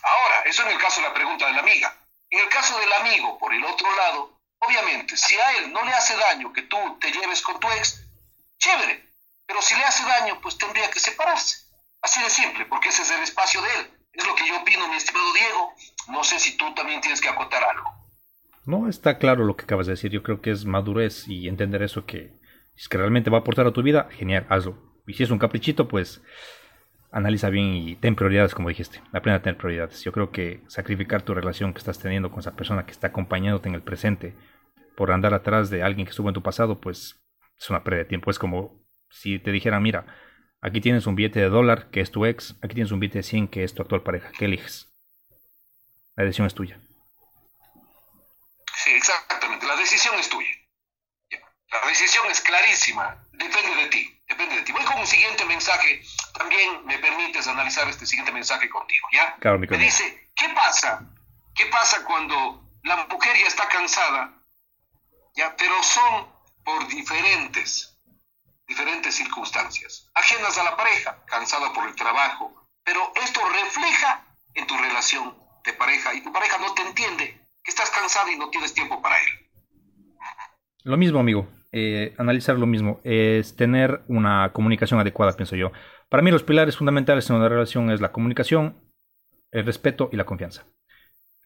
[0.02, 1.96] Ahora, eso en el caso de la pregunta de la amiga.
[2.30, 5.92] En el caso del amigo, por el otro lado, obviamente, si a él no le
[5.92, 8.06] hace daño que tú te lleves con tu ex,
[8.58, 9.06] chévere.
[9.46, 11.66] Pero si le hace daño, pues tendría que separarse.
[12.02, 13.92] Así de simple, porque ese es el espacio de él.
[14.14, 15.74] Es lo que yo opino, mi estimado Diego.
[16.08, 17.90] No sé si tú también tienes que acotar algo.
[18.66, 20.12] No, está claro lo que acabas de decir.
[20.12, 22.34] Yo creo que es madurez y entender eso que
[22.76, 24.78] es que realmente va a aportar a tu vida, genial, hazlo.
[25.08, 26.22] Y si es un caprichito, pues
[27.16, 29.02] analiza bien y ten prioridades, como dijiste.
[29.14, 30.04] Aprende a tener prioridades.
[30.04, 33.70] Yo creo que sacrificar tu relación que estás teniendo con esa persona que está acompañándote
[33.70, 34.36] en el presente
[34.98, 37.16] por andar atrás de alguien que estuvo en tu pasado, pues
[37.58, 38.30] es una pérdida de tiempo.
[38.30, 40.06] Es como si te dijera, mira,
[40.60, 43.24] aquí tienes un billete de dólar que es tu ex, aquí tienes un billete de
[43.24, 44.30] 100 que es tu actual pareja.
[44.38, 44.94] ¿Qué eliges?
[46.18, 46.78] La decisión es tuya.
[48.76, 49.66] Sí, exactamente.
[49.66, 50.50] La decisión es tuya.
[51.72, 54.72] La decisión es clarísima, depende de ti, depende de ti.
[54.72, 56.02] Voy con un siguiente mensaje,
[56.38, 59.36] también me permites analizar este siguiente mensaje contigo, ¿ya?
[59.40, 61.02] Claro, me dice, ¿qué pasa?
[61.56, 64.34] ¿Qué pasa cuando la mujer ya está cansada?
[65.36, 65.56] ¿Ya?
[65.56, 66.28] Pero son
[66.64, 67.98] por diferentes,
[68.68, 74.78] diferentes circunstancias, ajenas a la pareja, cansada por el trabajo, pero esto refleja en tu
[74.78, 78.74] relación de pareja y tu pareja no te entiende que estás cansada y no tienes
[78.74, 79.50] tiempo para él.
[80.84, 81.48] Lo mismo, amigo.
[81.78, 83.02] Eh, analizar lo mismo.
[83.04, 85.74] Es tener una comunicación adecuada, pienso yo.
[86.08, 88.78] Para mí los pilares fundamentales en una relación es la comunicación,
[89.52, 90.66] el respeto y la confianza.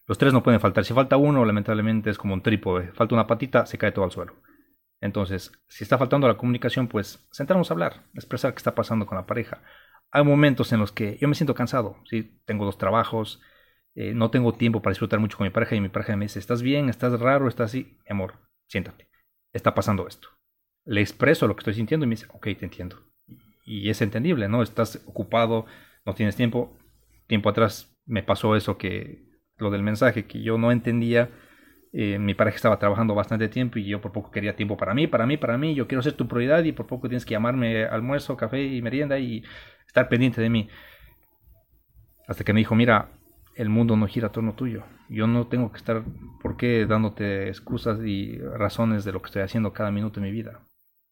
[0.06, 0.84] Los tres no pueden faltar.
[0.84, 2.92] Si falta uno, lamentablemente es como un trípode.
[2.92, 4.36] Falta una patita, se cae todo al suelo.
[5.00, 9.16] Entonces, si está faltando la comunicación, pues sentarnos a hablar, expresar qué está pasando con
[9.18, 9.62] la pareja.
[10.12, 11.96] Hay momentos en los que yo me siento cansado.
[12.04, 12.40] ¿sí?
[12.44, 13.40] Tengo dos trabajos,
[13.96, 16.38] eh, no tengo tiempo para disfrutar mucho con mi pareja y mi pareja me dice,
[16.38, 16.88] ¿estás bien?
[16.88, 17.48] ¿Estás raro?
[17.48, 17.98] ¿Estás así?
[18.04, 18.34] Mi amor,
[18.68, 19.09] siéntate
[19.52, 20.28] está pasando esto.
[20.84, 23.04] Le expreso lo que estoy sintiendo y me dice, ok, te entiendo.
[23.64, 24.62] Y es entendible, ¿no?
[24.62, 25.66] Estás ocupado,
[26.04, 26.76] no tienes tiempo.
[27.26, 31.30] Tiempo atrás me pasó eso que, lo del mensaje, que yo no entendía.
[31.92, 35.06] Eh, mi pareja estaba trabajando bastante tiempo y yo por poco quería tiempo para mí,
[35.06, 35.74] para mí, para mí.
[35.74, 39.18] Yo quiero ser tu prioridad y por poco tienes que llamarme almuerzo, café y merienda
[39.18, 39.44] y
[39.86, 40.68] estar pendiente de mí.
[42.26, 43.10] Hasta que me dijo, mira,
[43.54, 44.84] el mundo no gira a torno tuyo.
[45.08, 46.02] Yo no tengo que estar,
[46.42, 50.32] ¿por qué dándote excusas y razones de lo que estoy haciendo cada minuto de mi
[50.32, 50.60] vida?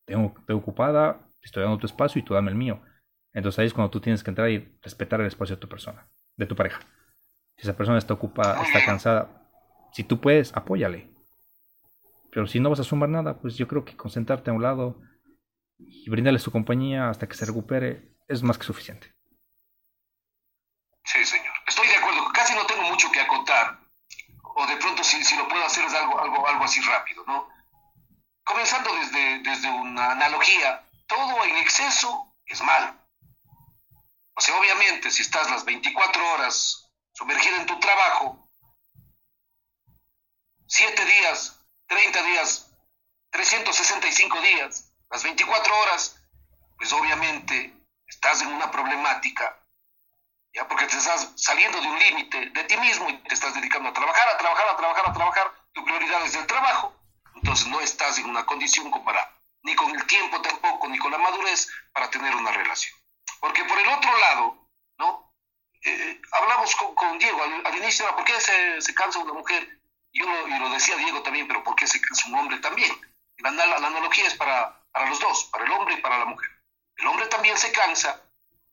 [0.07, 2.81] Tengo, estoy ocupada, estoy dando tu espacio y tú dame el mío.
[3.33, 6.09] Entonces ahí es cuando tú tienes que entrar y respetar el espacio de tu persona,
[6.37, 6.81] de tu pareja.
[7.57, 9.47] Si esa persona está ocupada, está cansada,
[9.93, 11.11] si tú puedes, apóyale.
[12.31, 15.01] Pero si no vas a sumar nada, pues yo creo que concentrarte a un lado
[15.79, 19.13] y brindarle su compañía hasta que se recupere es más que suficiente.
[21.05, 21.49] Sí, señor
[22.39, 23.79] casi no tengo mucho que acotar,
[24.43, 27.49] o de pronto si, si lo puedo hacer es algo, algo, algo así rápido, ¿no?
[28.45, 32.95] Comenzando desde, desde una analogía, todo en exceso es malo.
[34.35, 38.49] O sea, obviamente, si estás las 24 horas sumergido en tu trabajo,
[40.67, 42.71] 7 días, 30 días,
[43.31, 46.21] 365 días, las 24 horas,
[46.77, 47.75] pues obviamente
[48.07, 49.59] estás en una problemática,
[50.55, 53.89] ya porque te estás saliendo de un límite de ti mismo y te estás dedicando
[53.89, 56.95] a trabajar, a trabajar, a trabajar, a trabajar, tu prioridad es el trabajo,
[57.35, 61.19] entonces no estás en una condición comparada, ni con el tiempo tampoco, ni con la
[61.19, 62.97] madurez para tener una relación.
[63.41, 65.33] Porque por el otro lado, ¿no?
[65.83, 69.79] Eh, hablamos con, Diego al, inicio, ¿por qué se, se cansa una mujer?
[70.13, 72.93] Yo y lo decía Diego también, pero ¿por qué se cansa un hombre también?
[73.39, 76.51] La, la, analogía es para, para los dos, para el hombre y para la mujer.
[76.97, 78.21] El hombre también se cansa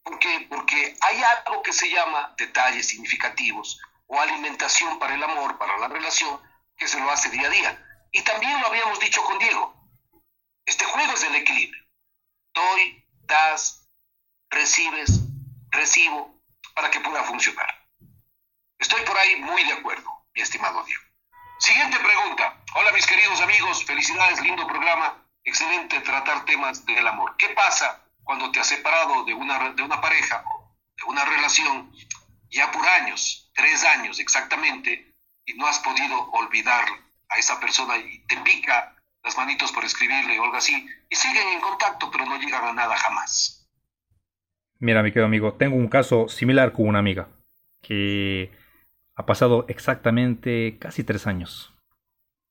[0.02, 5.78] porque, porque hay algo que se llama detalles significativos o alimentación para el amor, para
[5.78, 6.40] la relación,
[6.78, 8.08] que se lo hace día a día.
[8.12, 9.74] Y también lo habíamos dicho con Diego.
[10.66, 11.84] Este juego es del equilibrio.
[12.54, 13.90] Doy, das,
[14.50, 15.22] recibes,
[15.70, 16.42] recibo,
[16.74, 17.68] para que pueda funcionar.
[18.80, 21.04] Estoy por ahí muy de acuerdo, mi estimado Diego.
[21.60, 22.64] Siguiente pregunta.
[22.76, 25.26] Hola mis queridos amigos, felicidades, lindo programa.
[25.44, 27.36] Excelente tratar temas del amor.
[27.38, 30.44] ¿Qué pasa cuando te has separado de una, de una pareja,
[30.98, 31.94] de una relación,
[32.50, 35.14] ya por años, tres años exactamente,
[35.46, 36.86] y no has podido olvidar
[37.30, 41.48] a esa persona y te pica las manitos por escribirle o algo así, y siguen
[41.54, 43.68] en contacto, pero no llegan a nada jamás?
[44.80, 47.30] Mira, mi querido amigo, tengo un caso similar con una amiga
[47.82, 48.52] que
[49.16, 51.74] ha pasado exactamente casi tres años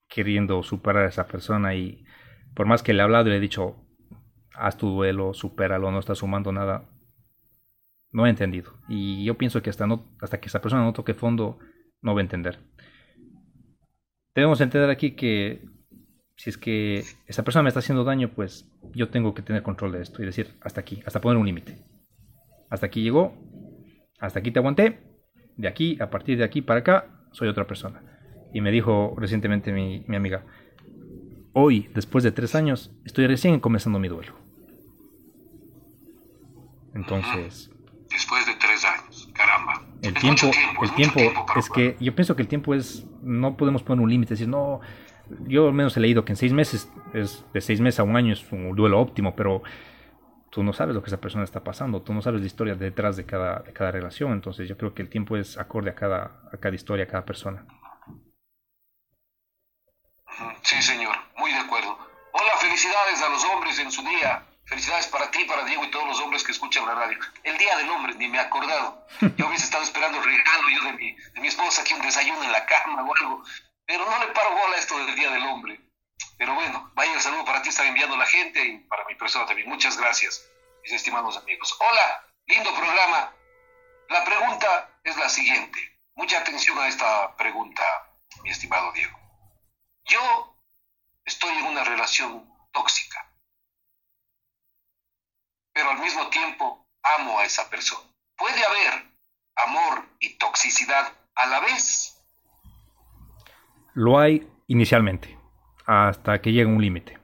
[0.09, 2.05] queriendo superar a esa persona y
[2.55, 3.77] por más que le he hablado y le he dicho,
[4.55, 6.89] haz tu duelo, supéralo, no estás sumando nada,
[8.13, 8.75] no he entendido.
[8.89, 11.59] Y yo pienso que hasta, no, hasta que esa persona no toque fondo,
[12.01, 12.61] no va a entender.
[14.35, 15.63] Debemos entender aquí que
[16.37, 19.93] si es que esa persona me está haciendo daño, pues yo tengo que tener control
[19.93, 21.79] de esto y decir hasta aquí, hasta poner un límite.
[22.69, 23.35] Hasta aquí llegó,
[24.19, 24.99] hasta aquí te aguanté,
[25.57, 28.03] de aquí, a partir de aquí para acá, soy otra persona.
[28.53, 30.45] Y me dijo recientemente mi, amiga,
[31.53, 34.35] hoy, después de tres años, estoy recién comenzando mi duelo.
[36.95, 37.71] Entonces...
[38.11, 39.85] Después de tres años, caramba.
[40.05, 40.51] El tiempo,
[40.83, 41.21] el tiempo,
[41.57, 44.81] es que yo pienso que el tiempo es, no podemos poner un límite, decir, no,
[45.47, 48.15] yo al menos he leído que en seis meses, es de seis meses a un
[48.15, 49.63] año es un duelo óptimo, pero
[50.51, 53.17] tú no sabes lo que esa persona está pasando, tú no sabes la historia detrás
[53.17, 56.43] de cada, de cada relación, entonces yo creo que el tiempo es acorde a cada,
[56.53, 57.65] a cada historia, a cada persona.
[60.63, 61.97] Sí, señor, muy de acuerdo.
[62.33, 64.45] Hola, felicidades a los hombres en su día.
[64.67, 67.19] Felicidades para ti, para Diego y todos los hombres que escuchan la radio.
[67.43, 69.07] El Día del Hombre, ni me he acordado.
[69.37, 72.43] Yo hubiese estado esperando el regalo yo de mi, de mi esposa aquí, un desayuno
[72.43, 73.45] en la cama o algo.
[73.87, 75.81] Pero no le paro bola a esto del Día del Hombre.
[76.39, 79.47] Pero bueno, vaya el saludo para ti, está enviando la gente y para mi persona
[79.47, 79.69] también.
[79.69, 80.49] Muchas gracias,
[80.83, 81.77] mis estimados amigos.
[81.79, 83.33] Hola, lindo programa.
[84.09, 85.79] La pregunta es la siguiente.
[86.15, 87.83] Mucha atención a esta pregunta,
[88.43, 89.19] mi estimado Diego.
[90.05, 90.57] Yo
[91.25, 93.24] estoy en una relación tóxica,
[95.75, 96.87] pero al mismo tiempo
[97.19, 98.09] amo a esa persona.
[98.37, 99.05] ¿Puede haber
[99.57, 102.25] amor y toxicidad a la vez?
[103.95, 105.39] Lo hay inicialmente
[105.87, 107.19] hasta que llega un límite.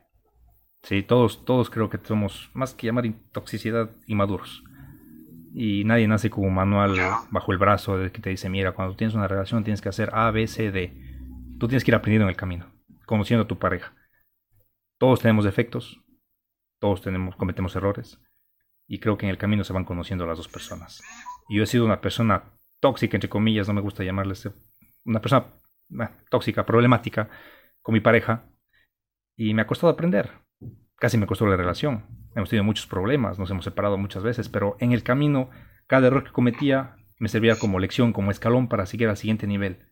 [0.83, 4.65] Sí, todos, todos creo que somos más que llamar toxicidad inmaduros.
[5.53, 6.97] Y nadie nace como un manual
[7.31, 10.11] bajo el brazo de que te dice, mira, cuando tienes una relación tienes que hacer
[10.13, 10.95] A, B, C, D.
[11.59, 12.73] Tú tienes que ir aprendiendo en el camino,
[13.05, 13.95] conociendo a tu pareja.
[14.99, 16.01] Todos tenemos defectos,
[16.79, 18.21] todos tenemos, cometemos errores.
[18.92, 21.00] Y creo que en el camino se van conociendo las dos personas.
[21.48, 22.42] Yo he sido una persona
[22.81, 24.50] tóxica, entre comillas, no me gusta llamarles,
[25.05, 25.46] una persona
[26.29, 27.31] tóxica, problemática,
[27.83, 28.50] con mi pareja
[29.37, 30.33] y me ha costado aprender.
[30.96, 32.05] Casi me costó la relación.
[32.35, 35.50] Hemos tenido muchos problemas, nos hemos separado muchas veces, pero en el camino,
[35.87, 39.87] cada error que cometía me servía como lección, como escalón para seguir al siguiente nivel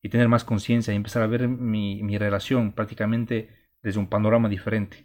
[0.00, 5.04] y tener más conciencia y empezar a ver mi relación prácticamente desde un panorama diferente.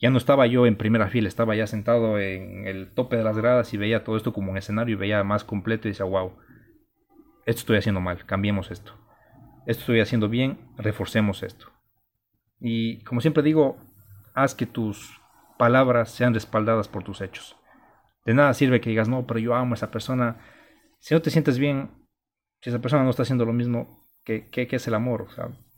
[0.00, 3.36] Ya no estaba yo en primera fila, estaba ya sentado en el tope de las
[3.36, 6.32] gradas y veía todo esto como un escenario y veía más completo y decía, wow,
[7.46, 8.94] esto estoy haciendo mal, cambiemos esto
[9.68, 11.70] esto estoy haciendo bien, reforcemos esto.
[12.58, 13.76] Y como siempre digo,
[14.34, 15.20] haz que tus
[15.58, 17.54] palabras sean respaldadas por tus hechos.
[18.24, 20.40] De nada sirve que digas, no, pero yo amo a esa persona.
[21.00, 21.90] Si no te sientes bien,
[22.62, 25.28] si esa persona no está haciendo lo mismo, ¿qué, qué, es el amor?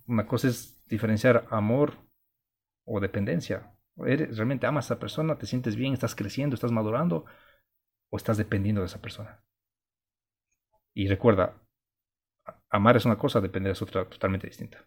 [0.07, 1.94] Una cosa es diferenciar amor
[2.84, 3.72] o dependencia.
[4.07, 5.38] ¿Eres, ¿Realmente amas a esa persona?
[5.38, 5.92] ¿Te sientes bien?
[5.92, 6.55] ¿Estás creciendo?
[6.55, 7.26] ¿Estás madurando?
[8.11, 9.42] ¿O estás dependiendo de esa persona?
[10.94, 11.61] Y recuerda,
[12.70, 14.84] amar es una cosa, depender es otra totalmente distinta.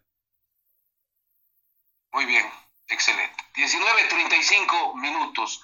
[2.12, 2.44] Muy bien,
[2.88, 3.34] excelente.
[3.54, 5.62] 19.35 minutos.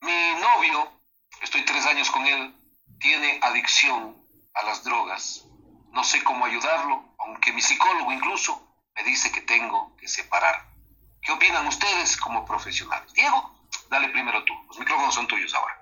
[0.00, 1.00] Mi novio
[1.42, 2.54] estoy tres años con él,
[2.98, 4.16] tiene adicción
[4.54, 5.46] a las drogas.
[5.92, 10.77] No sé cómo ayudarlo, aunque mi psicólogo incluso me dice que tengo que separar.
[11.22, 13.12] ¿Qué opinan ustedes como profesionales?
[13.14, 13.54] Diego,
[13.90, 14.52] dale primero tú.
[14.68, 15.74] Los micrófonos son tuyos ahora.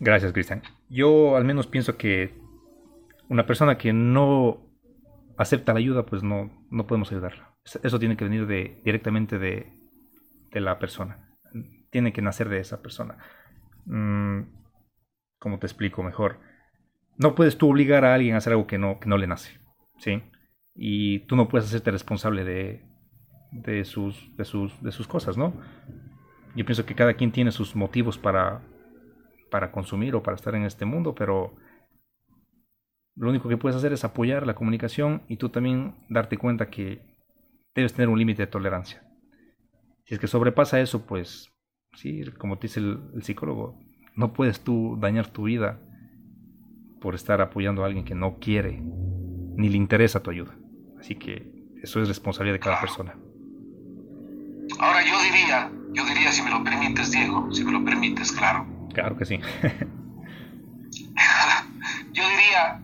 [0.00, 0.62] Gracias, Cristian.
[0.88, 2.34] Yo al menos pienso que
[3.28, 4.58] una persona que no
[5.38, 7.54] acepta la ayuda, pues no, no podemos ayudarla.
[7.82, 9.72] Eso tiene que venir de, directamente de,
[10.50, 11.36] de la persona.
[11.90, 13.18] Tiene que nacer de esa persona.
[13.86, 14.42] Mm,
[15.38, 16.40] ¿Cómo te explico mejor?
[17.16, 19.58] No puedes tú obligar a alguien a hacer algo que no, que no le nace.
[19.98, 20.22] ¿sí?
[20.74, 22.84] Y tú no puedes hacerte responsable de,
[23.54, 25.54] de, sus, de, sus, de sus cosas, ¿no?
[26.54, 28.62] Yo pienso que cada quien tiene sus motivos para,
[29.50, 31.54] para consumir o para estar en este mundo, pero
[33.16, 37.00] lo único que puedes hacer es apoyar la comunicación y tú también darte cuenta que
[37.74, 39.02] debes tener un límite de tolerancia.
[40.04, 41.52] Si es que sobrepasa eso, pues
[41.94, 43.78] sí, como te dice el, psicólogo,
[44.16, 45.80] no puedes tú dañar tu vida
[47.00, 48.82] por estar apoyando a alguien que no quiere
[49.56, 50.56] ni le interesa tu ayuda.
[50.98, 53.16] Así que eso es responsabilidad de cada persona.
[55.94, 58.66] Ahora yo diría, yo diría si me lo permites, Diego, si me lo permites, claro.
[58.92, 59.38] Claro que sí.
[62.12, 62.80] yo diría,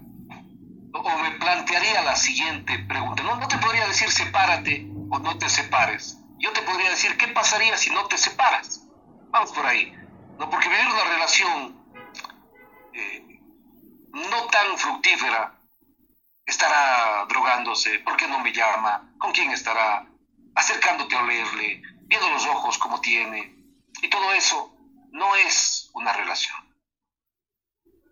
[0.93, 3.23] o me plantearía la siguiente pregunta.
[3.23, 6.19] No, no te podría decir sepárate o no te separes.
[6.39, 8.87] Yo te podría decir qué pasaría si no te separas.
[9.31, 9.93] Vamos por ahí.
[10.39, 11.77] No, porque vivir una relación
[12.95, 13.41] eh,
[14.13, 15.55] no tan fructífera,
[16.47, 19.13] estará drogándose, ¿por qué no me llama?
[19.19, 20.07] ¿Con quién estará?
[20.55, 23.57] Acercándote a olerle, viendo los ojos como tiene.
[24.03, 24.75] Y todo eso
[25.13, 26.59] no es una relación.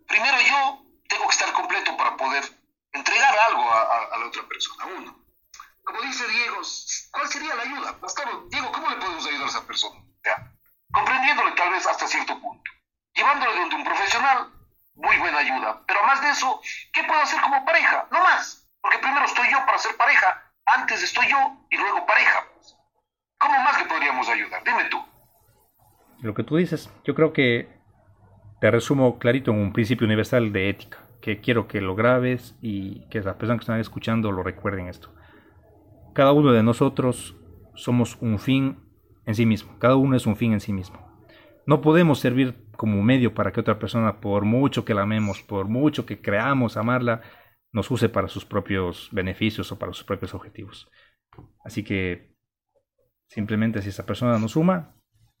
[0.07, 2.43] Primero yo tengo que estar completo para poder
[2.93, 5.19] entregar algo a, la otra persona, uno.
[5.83, 6.61] Como dice Diego,
[7.11, 7.99] ¿cuál sería la ayuda?
[8.49, 10.01] Diego, ¿cómo le podemos ayudar a esa persona?
[10.91, 12.71] comprendiéndole tal vez hasta cierto punto.
[13.13, 14.51] Llevándole donde un profesional,
[14.95, 15.83] muy buena ayuda.
[15.85, 16.61] Pero más de eso,
[16.93, 18.07] ¿qué puedo hacer como pareja?
[18.11, 18.67] No más.
[18.81, 22.43] Porque primero estoy yo para ser pareja, antes estoy yo y luego pareja.
[23.39, 24.61] ¿Cómo más le podríamos ayudar?
[24.65, 24.97] Dime tú.
[26.21, 27.69] Lo que tú dices, yo creo que
[28.59, 33.07] te resumo clarito en un principio universal de ética que quiero que lo grabes y
[33.09, 35.13] que las personas que están escuchando lo recuerden esto.
[36.13, 37.37] Cada uno de nosotros
[37.75, 38.79] somos un fin
[39.25, 41.07] en sí mismo, cada uno es un fin en sí mismo.
[41.65, 45.67] No podemos servir como medio para que otra persona, por mucho que la amemos, por
[45.67, 47.21] mucho que creamos amarla,
[47.71, 50.89] nos use para sus propios beneficios o para sus propios objetivos.
[51.63, 52.28] Así que
[53.29, 54.95] simplemente si esa persona nos suma,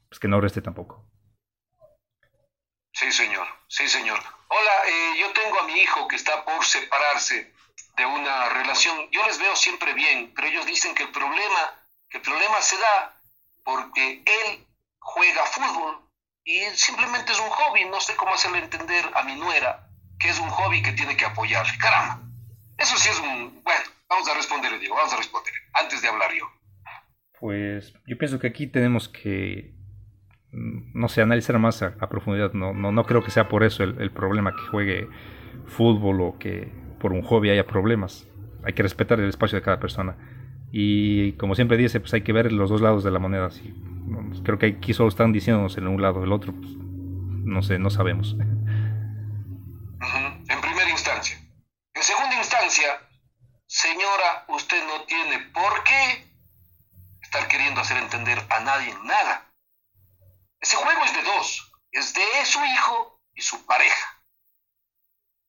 [0.07, 1.05] pues que no reste tampoco.
[2.93, 4.19] Sí, señor, sí, señor.
[4.47, 7.53] Hola, eh, yo tengo a mi hijo que está por separarse
[7.95, 9.09] de una relación.
[9.11, 11.73] Yo les veo siempre bien, pero ellos dicen que el problema,
[12.09, 13.21] que el problema se da
[13.63, 14.67] porque él
[14.99, 16.01] juega fútbol
[16.43, 17.85] y simplemente es un hobby.
[17.85, 19.87] No sé cómo hacerle entender a mi nuera
[20.19, 21.77] que es un hobby que tiene que apoyarle.
[21.77, 22.19] Caramba,
[22.77, 23.63] eso sí es un...
[23.63, 26.58] Bueno, vamos a responderle, Diego, vamos a responder antes de hablar yo.
[27.39, 29.79] Pues yo pienso que aquí tenemos que
[30.51, 32.53] no sé, analizar más a, profundidad.
[32.53, 35.09] No, no, no, creo que sea por eso el, problema que juegue
[35.65, 38.27] fútbol o que por un hobby haya problemas.
[38.63, 40.17] Hay que respetar el espacio de cada persona.
[40.71, 43.49] Y como siempre dice, pues hay que ver los dos lados de la moneda.
[44.43, 47.89] creo que aquí solo están diciéndonos en un lado, el otro, pues, no sé, no
[47.89, 48.35] sabemos.
[50.49, 51.37] En primera instancia.
[51.93, 52.87] En segunda instancia,
[53.65, 56.28] señora, usted no tiene por qué
[57.29, 59.49] estar queriendo hacer entender a nadie nada
[60.59, 64.23] ese juego es de dos, es de su hijo y su pareja.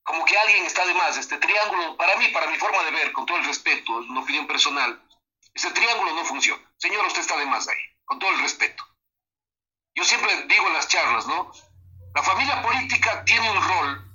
[0.04, 3.12] Como que alguien está de más, este triángulo, para mí, para mi forma de ver,
[3.12, 5.02] con todo el respeto, es una opinión personal,
[5.52, 6.62] ese triángulo no funciona.
[6.76, 8.84] Señor, usted está de más ahí, con todo el respeto.
[9.94, 11.50] Yo siempre digo en las charlas, ¿no?
[12.14, 14.12] La familia política tiene un rol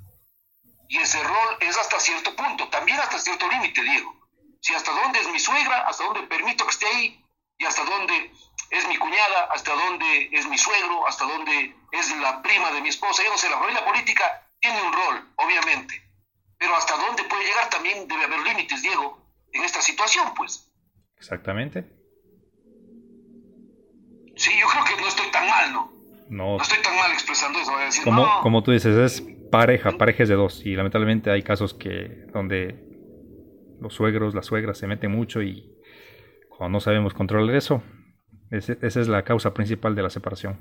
[0.88, 4.14] y ese rol es hasta cierto punto, también hasta cierto límite, Diego.
[4.62, 7.25] Si hasta dónde es mi suegra, hasta dónde permito que esté ahí
[7.58, 8.32] y hasta dónde
[8.72, 12.90] es mi cuñada, hasta dónde es mi suegro, hasta dónde es la prima de mi
[12.90, 13.24] esposa.
[13.24, 16.02] Yo no sé, la familia política tiene un rol, obviamente,
[16.58, 19.20] pero hasta dónde puede llegar también debe haber límites, Diego,
[19.54, 20.72] en esta situación, pues.
[21.18, 21.86] Exactamente.
[24.36, 25.92] Sí, yo creo que no estoy tan mal, ¿no?
[26.28, 27.78] No, no estoy tan mal expresando eso.
[27.78, 30.66] decir, como, como tú dices, es pareja, parejas de dos.
[30.66, 32.76] Y lamentablemente hay casos que donde
[33.80, 35.75] los suegros, las suegras se meten mucho y
[36.58, 37.84] cuando no sabemos controlar eso,
[38.52, 40.60] esa es la causa principal de la separación,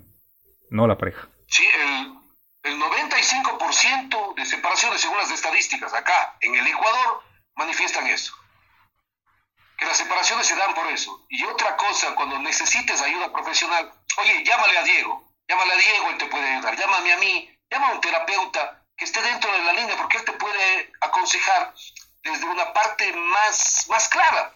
[0.71, 1.29] no la pareja.
[1.47, 7.23] Sí, el, el 95% de separaciones, según las estadísticas acá en el Ecuador,
[7.57, 8.35] manifiestan eso.
[9.79, 11.27] Que las separaciones se dan por eso.
[11.29, 13.93] Y otra cosa, cuando necesites ayuda profesional,
[14.23, 17.89] oye, llámale a Diego, llámale a Diego, él te puede ayudar, llámame a mí, llama
[17.89, 21.75] a un terapeuta que esté dentro de la línea, porque él te puede aconsejar
[22.23, 24.53] desde una parte más, más clara.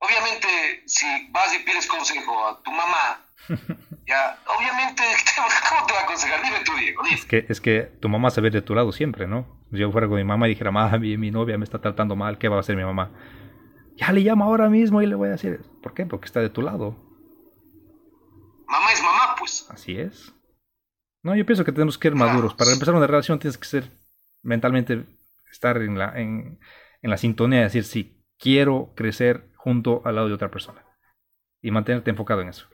[0.00, 0.48] Obviamente,
[0.86, 3.24] si vas y pides consejo a tu mamá,
[4.06, 5.02] ya, obviamente,
[5.68, 6.42] ¿cómo te va a aconsejar?
[6.42, 7.02] Dime tú, Diego.
[7.10, 9.58] Es, que, es que tu mamá se ve de tu lado siempre, ¿no?
[9.70, 12.38] Si yo fuera con mi mamá y dijera, mami, mi novia me está tratando mal,
[12.38, 13.10] ¿qué va a hacer mi mamá?
[13.96, 16.06] Ya le llamo ahora mismo y le voy a decir, ¿por qué?
[16.06, 16.96] Porque está de tu lado.
[18.68, 19.66] Mamá es mamá, pues.
[19.70, 20.32] Así es.
[21.22, 22.54] No, yo pienso que tenemos que ser maduros.
[22.54, 23.90] Para empezar una relación tienes que ser
[24.42, 25.04] mentalmente,
[25.50, 26.60] estar en la, en,
[27.02, 30.84] en la sintonía, de decir, sí, quiero crecer junto al lado de otra persona.
[31.60, 32.68] Y mantenerte enfocado en eso.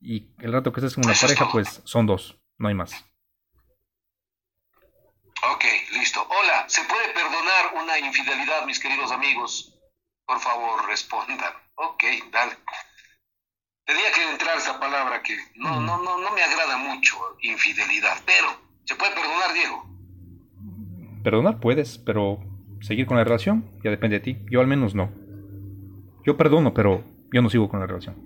[0.00, 2.92] Y el rato que estés con una pareja, pues son dos, no hay más.
[5.52, 6.26] Ok, listo.
[6.28, 9.78] Hola, ¿se puede perdonar una infidelidad, mis queridos amigos?
[10.26, 11.52] Por favor, respondan.
[11.74, 12.56] Ok, dale.
[13.84, 18.48] Tenía que entrar esa palabra que no, no, no, no me agrada mucho, infidelidad, pero
[18.86, 19.84] ¿se puede perdonar, Diego?
[21.22, 22.38] Perdonar puedes, pero
[22.80, 24.38] seguir con la relación ya depende de ti.
[24.50, 25.10] Yo al menos no.
[26.24, 28.16] Yo perdono, pero yo no sigo con la relación.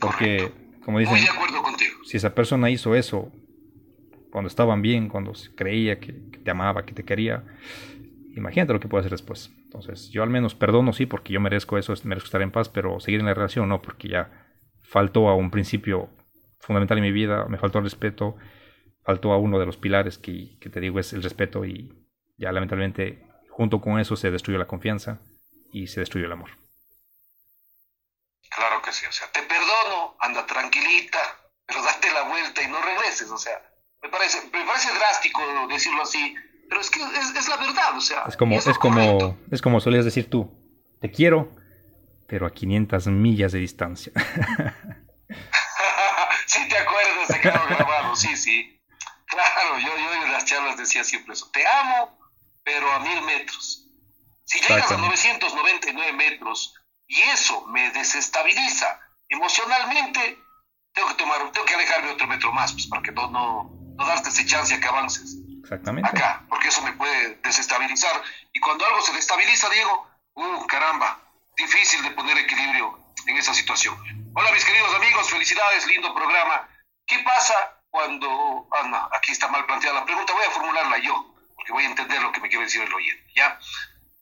[0.00, 0.52] Porque,
[0.84, 1.98] como dicen, de acuerdo contigo.
[2.04, 3.32] si esa persona hizo eso
[4.30, 7.44] cuando estaban bien, cuando creía que, te amaba, que te quería,
[8.36, 9.50] imagínate lo que puede hacer después.
[9.64, 13.00] Entonces, yo al menos perdono, sí, porque yo merezco eso, merezco estar en paz, pero
[13.00, 14.46] seguir en la relación no, porque ya
[14.82, 16.08] faltó a un principio
[16.60, 18.36] fundamental en mi vida, me faltó el respeto,
[19.02, 21.92] faltó a uno de los pilares que, que te digo es el respeto y
[22.38, 25.20] ya lamentablemente junto con eso se destruyó la confianza
[25.72, 26.50] y se destruyó el amor.
[28.48, 31.18] Claro que sí, o sea, te perdono, anda tranquilita,
[31.66, 33.60] pero date la vuelta y no regreses, o sea,
[34.02, 36.34] me parece, me parece drástico decirlo así,
[36.68, 38.24] pero es que es, la verdad, o sea.
[38.28, 40.56] Es como, es, como, es como solías decir tú,
[41.00, 41.52] te quiero,
[42.26, 44.12] pero a 500 millas de distancia.
[46.46, 48.80] sí, te acuerdas, se quedó grabado, sí, sí.
[49.26, 52.18] Claro, yo, yo en las charlas decía siempre eso, te amo,
[52.68, 53.86] pero a mil metros.
[54.44, 56.74] Si llegas a 999 metros
[57.06, 60.38] y eso me desestabiliza emocionalmente,
[60.92, 64.06] tengo que tomar, tengo que alejarme otro metro más, pues para que no, no, no
[64.06, 65.38] darte esa chance a que avances.
[65.62, 66.10] Exactamente.
[66.10, 68.22] Acá, porque eso me puede desestabilizar.
[68.52, 71.22] Y cuando algo se destabiliza, Diego, uh, caramba,
[71.56, 73.96] difícil de poner equilibrio en esa situación.
[74.34, 76.68] Hola, mis queridos amigos, felicidades, lindo programa.
[77.06, 77.54] ¿Qué pasa
[77.88, 81.37] cuando, ah, no, aquí está mal planteada la pregunta, voy a formularla yo,
[81.68, 83.58] porque voy a entender lo que me quiere decir el oyente, ¿ya?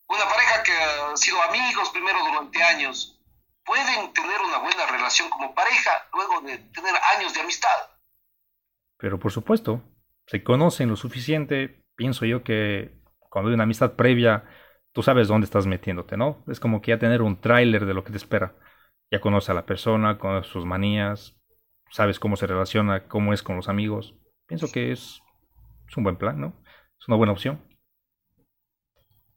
[0.08, 3.20] Una pareja que ha sido amigos primero durante años,
[3.64, 7.68] pueden tener una buena relación como pareja luego de tener años de amistad.
[8.98, 9.82] Pero por supuesto,
[10.26, 12.98] se conocen lo suficiente, pienso yo que
[13.30, 14.44] cuando hay una amistad previa,
[14.92, 16.44] tú sabes dónde estás metiéndote, ¿no?
[16.48, 18.56] Es como que ya tener un tráiler de lo que te espera.
[19.10, 21.36] Ya conoces a la persona, conoces sus manías,
[21.90, 24.14] sabes cómo se relaciona, cómo es con los amigos.
[24.46, 25.20] Pienso que es,
[25.88, 26.65] es un buen plan, ¿no?
[27.06, 27.62] Es una buena opción.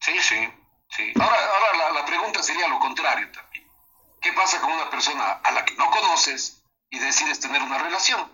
[0.02, 0.36] Sí, sí,
[0.90, 1.14] sí.
[1.22, 3.64] Ahora, ahora la, pregunta sería lo contrario también.
[4.20, 8.28] ¿Qué pasa con una persona a la que no conoces y decides tener una relación?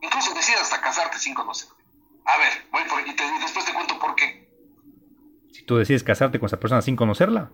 [0.00, 1.68] Incluso decides hasta casarte sin conocer.
[2.24, 4.50] A ver, voy por y, y después te cuento por qué.
[5.52, 7.52] Si tú decides casarte con esa persona sin conocerla.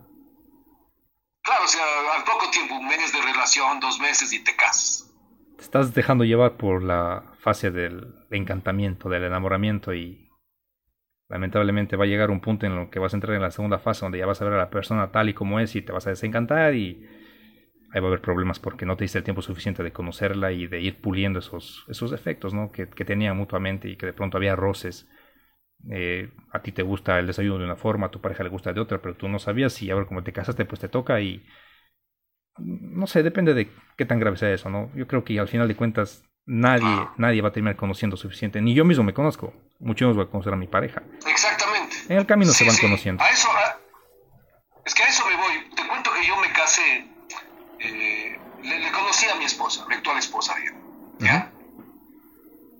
[1.42, 5.10] Claro, o sea, al poco tiempo, un mes de relación, dos meses y te casas
[5.58, 10.29] te estás dejando llevar por la fase del encantamiento, del enamoramiento y
[11.30, 13.78] lamentablemente va a llegar un punto en el que vas a entrar en la segunda
[13.78, 15.92] fase donde ya vas a ver a la persona tal y como es y te
[15.92, 17.06] vas a desencantar y
[17.92, 20.66] ahí va a haber problemas porque no te diste el tiempo suficiente de conocerla y
[20.66, 22.70] de ir puliendo esos, esos defectos ¿no?
[22.72, 25.08] que, que mutuamente y que de pronto había roces.
[25.90, 28.72] Eh, a ti te gusta el desayuno de una forma, a tu pareja le gusta
[28.72, 31.20] de otra, pero tú no sabías y a ver cómo te casaste pues te toca
[31.22, 31.42] y
[32.58, 34.90] no sé, depende de qué tan grave sea eso, ¿no?
[34.94, 38.60] Yo creo que al final de cuentas nadie, nadie va a terminar conociendo suficiente.
[38.60, 39.52] Ni yo mismo me conozco.
[39.78, 41.02] Mucho menos voy a conocer a mi pareja.
[41.26, 41.96] Exactamente.
[42.08, 43.22] En el camino se van conociendo.
[43.22, 43.48] A eso,
[44.84, 45.70] es que a eso me voy.
[45.74, 47.06] Te cuento que yo me casé,
[47.78, 50.54] eh, le, conocí a mi esposa, mi actual esposa,
[51.18, 51.50] ¿ya?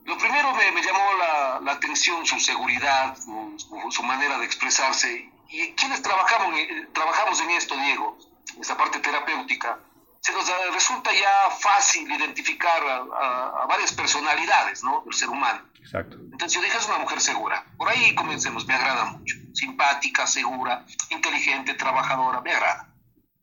[0.05, 5.31] Lo primero me, me llamó la, la, atención su seguridad, su, su, manera de expresarse.
[5.49, 6.55] ¿Y quienes trabajamos,
[6.93, 8.19] trabajamos en esto, Diego?
[8.59, 9.79] esa parte terapéutica,
[10.21, 15.03] se nos resulta ya fácil identificar a, varias personalidades ¿no?
[15.05, 15.63] del ser humano.
[15.79, 16.17] Exacto.
[16.17, 17.65] Entonces yo dije, es una mujer segura.
[17.77, 19.37] Por ahí comencemos, me agrada mucho.
[19.55, 22.95] Simpática, segura, inteligente, trabajadora, me agrada.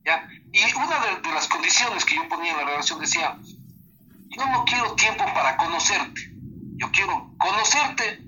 [0.05, 0.30] ¿ya?
[0.53, 4.93] Y una de, las condiciones que yo ponía en la relación decía, yo no quiero
[4.93, 6.21] tiempo para conocerte.
[6.75, 8.19] Yo quiero conocerte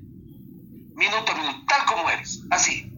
[0.95, 2.91] minuto a minuto, tal como eres, así.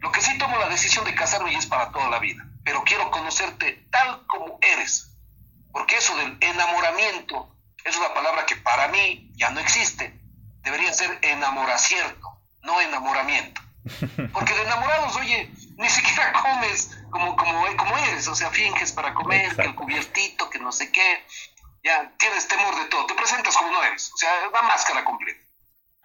[0.00, 2.84] Lo que sí tomo la decisión de casarme y es para toda la vida, pero
[2.84, 5.10] quiero conocerte tal como eres,
[5.72, 10.18] porque eso del enamoramiento es una palabra que para mí ya no existe.
[10.62, 12.28] Debería ser enamoracierto,
[12.62, 13.60] no enamoramiento.
[14.32, 19.14] Porque de enamorados, oye, ni siquiera comes como, como, como eres, o sea, finges para
[19.14, 21.26] comer, que el cubiertito, que no sé qué,
[21.82, 25.40] ya tienes temor de todo, te presentas como no eres, o sea, una máscara completa.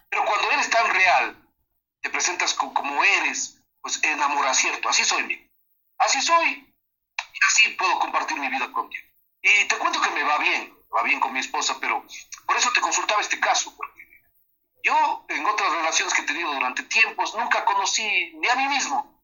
[0.10, 1.38] Pero cuando eres tan real,
[2.02, 5.45] te presentas como eres, pues enamoracierto, así soy, mío.
[5.98, 6.74] Así soy,
[7.18, 9.06] y así puedo compartir mi vida contigo.
[9.42, 12.04] Y te cuento que me va bien, va bien con mi esposa, pero
[12.46, 13.96] por eso te consultaba este caso, porque
[14.84, 19.22] yo en otras relaciones que he tenido durante tiempos nunca conocí ni a mí mismo,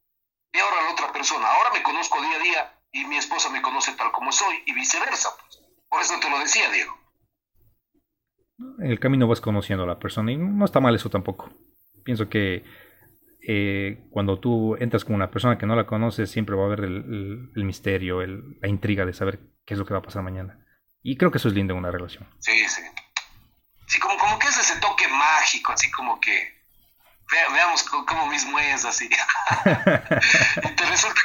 [0.53, 1.47] ni ahora a la otra persona.
[1.47, 4.74] Ahora me conozco día a día y mi esposa me conoce tal como soy y
[4.74, 5.30] viceversa.
[5.38, 5.61] Pues.
[5.88, 6.97] Por eso te lo decía, Diego.
[8.80, 11.51] En el camino vas conociendo a la persona y no está mal eso tampoco.
[12.03, 12.63] Pienso que
[13.47, 16.81] eh, cuando tú entras con una persona que no la conoces, siempre va a haber
[16.81, 20.65] el, misterio, la intriga de saber qué es lo que va a pasar mañana.
[21.01, 22.27] Y creo que eso es lindo en una relación.
[22.39, 22.81] Sí, sí.
[23.87, 26.61] Sí, como, como que es ese toque mágico, así como que
[27.53, 29.05] veamos cómo mismo es así.
[30.63, 31.21] y te resulta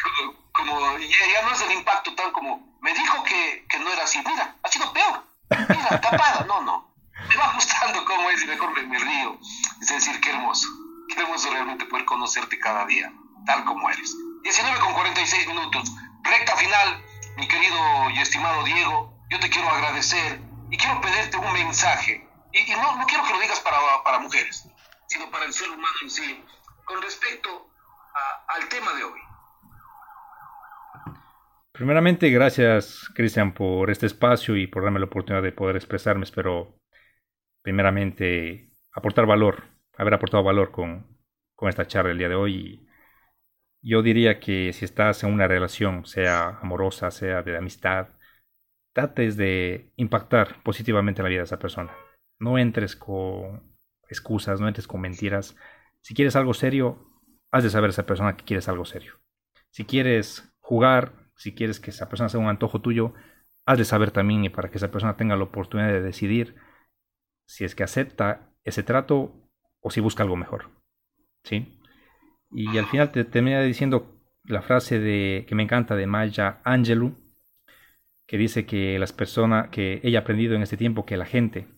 [0.53, 4.19] como, ya, no es el impacto tan como, me dijo que, que no era así,
[4.27, 5.23] mira, ha sido peor,
[5.69, 6.95] mira, tapada, no, no.
[7.29, 9.39] Me va gustando cómo es y mejor me, me río.
[9.81, 10.69] Es decir, qué hermoso,
[11.09, 13.13] qué hermoso realmente poder conocerte cada día,
[13.47, 14.15] tal como eres.
[14.43, 15.93] 19 con 46 minutos,
[16.23, 17.03] recta final,
[17.37, 17.77] mi querido
[18.15, 20.41] y estimado Diego, yo te quiero agradecer
[20.71, 24.69] y quiero pedirte un mensaje y, no, no, quiero que lo digas para, para, mujeres,
[25.09, 26.45] sino para el ser humano en sí,
[26.85, 27.71] con respecto
[28.49, 29.21] al tema de hoy.
[31.73, 36.25] Primeramente, gracias, Cristian, por este espacio y por darme la oportunidad de poder expresarme.
[36.25, 36.81] Espero,
[37.61, 41.07] primeramente, aportar valor, haber aportado valor con,
[41.55, 42.87] con esta charla el día de hoy.
[43.83, 48.09] yo diría que si estás en una relación, sea amorosa, sea de amistad,
[48.93, 51.95] trates de impactar positivamente la vida de esa persona.
[52.39, 53.77] No entres con
[54.09, 55.57] excusas, no entres con mentiras.
[56.01, 56.99] Si quieres algo serio,
[57.51, 59.15] has de saber a esa persona que quieres algo serio.
[59.71, 63.15] Si quieres jugar, si quieres que esa persona sea un antojo tuyo,
[63.67, 66.57] has de saber también y para que esa persona tenga la oportunidad de decidir
[67.47, 69.46] si es que acepta ese trato
[69.87, 70.71] o si busca algo mejor.
[71.45, 71.79] ¿Sí?
[72.51, 77.15] Y al final te termina diciendo la frase de que me encanta de Maya Angelou,
[78.27, 81.69] que dice que las personas que ella ha aprendido en este tiempo que la gente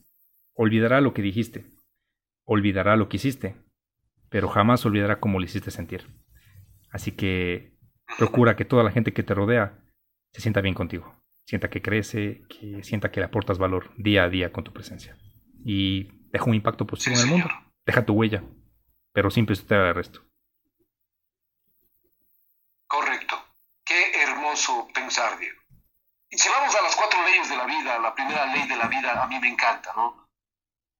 [0.60, 1.66] Olvidará lo que dijiste,
[2.44, 3.54] olvidará lo que hiciste,
[4.28, 6.08] pero jamás olvidará cómo le hiciste sentir.
[6.90, 7.78] Así que
[8.18, 9.78] procura que toda la gente que te rodea
[10.32, 11.14] se sienta bien contigo,
[11.46, 15.16] sienta que crece, que sienta que le aportas valor día a día con tu presencia.
[15.64, 17.48] Y deja un impacto positivo en el mundo,
[17.88, 18.42] deja tu huella,
[19.14, 20.20] pero siempre usted el resto.
[22.86, 23.42] Correcto.
[23.82, 25.62] Qué hermoso pensar, Diego.
[26.28, 28.88] Y si vamos a las cuatro leyes de la vida, la primera ley de la
[28.88, 30.28] vida a mí me encanta, ¿no?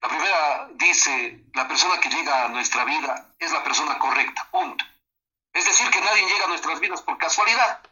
[0.00, 4.82] La primera dice, la persona que llega a nuestra vida es la persona correcta, punto.
[5.52, 7.82] Es decir, que nadie llega a nuestras vidas por casualidad.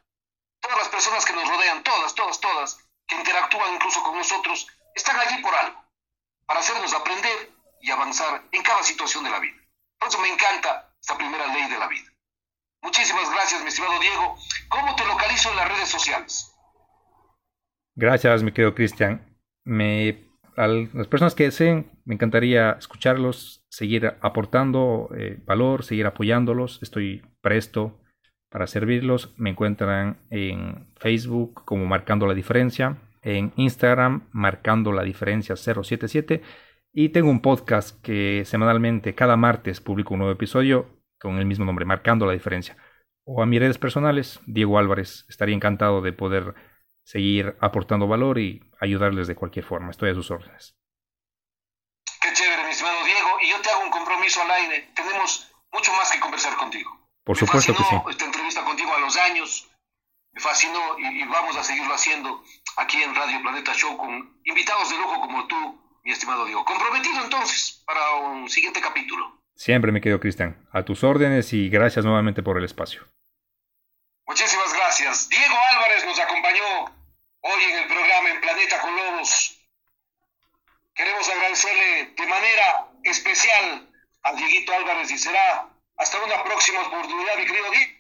[0.59, 5.21] Todas las personas que nos rodean, todas, todas, todas, que interactúan incluso con nosotros, están
[5.21, 5.85] allí por algo,
[6.47, 9.57] para hacernos aprender y avanzar en cada situación de la vida.
[9.99, 12.11] Por eso me encanta esta primera ley de la vida.
[12.83, 14.37] Muchísimas gracias, mi estimado Diego.
[14.69, 16.53] ¿Cómo te localizo en las redes sociales?
[17.95, 19.37] Gracias, mi querido Cristian.
[19.65, 26.79] Me las personas que deseen, me encantaría escucharlos, seguir aportando eh, valor, seguir apoyándolos.
[26.83, 28.01] Estoy presto
[28.51, 29.35] para servirlos.
[29.37, 36.43] Me encuentran en Facebook como Marcando la Diferencia, en Instagram Marcando la Diferencia 077
[36.99, 40.89] y tengo un podcast que semanalmente, cada martes, publico un nuevo episodio
[41.21, 42.79] con el mismo nombre, Marcando la Diferencia.
[43.27, 45.27] O a mis redes personales, Diego Álvarez.
[45.29, 46.55] Estaría encantado de poder
[47.05, 49.91] seguir aportando valor y ayudarles de cualquier forma.
[49.91, 50.75] Estoy a sus órdenes.
[52.19, 53.29] Qué chévere, mi estimado Diego.
[53.43, 54.89] Y yo te hago un compromiso al aire.
[54.97, 56.91] Tenemos mucho más que conversar contigo.
[57.25, 57.97] Por supuesto que sí.
[58.09, 59.69] Esta entrevista contigo a los años
[60.33, 62.43] me fascinó y, vamos a seguirlo haciendo
[62.79, 66.65] aquí en Radio Planeta Show con invitados de lujo como tú, mi estimado Diego.
[66.65, 69.43] Comprometido entonces para un siguiente capítulo.
[69.57, 70.65] Siempre me quedo, Cristian.
[70.71, 73.03] A tus órdenes y gracias nuevamente por el espacio.
[74.25, 75.29] Muchísimas gracias.
[75.29, 76.63] Diego Álvarez nos acompañó
[77.41, 79.61] hoy en el programa En Planeta con Lobos.
[80.95, 83.91] Queremos agradecerle de manera especial
[84.23, 87.93] a Dieguito Álvarez y será hasta una próxima oportunidad, mi querido Diego.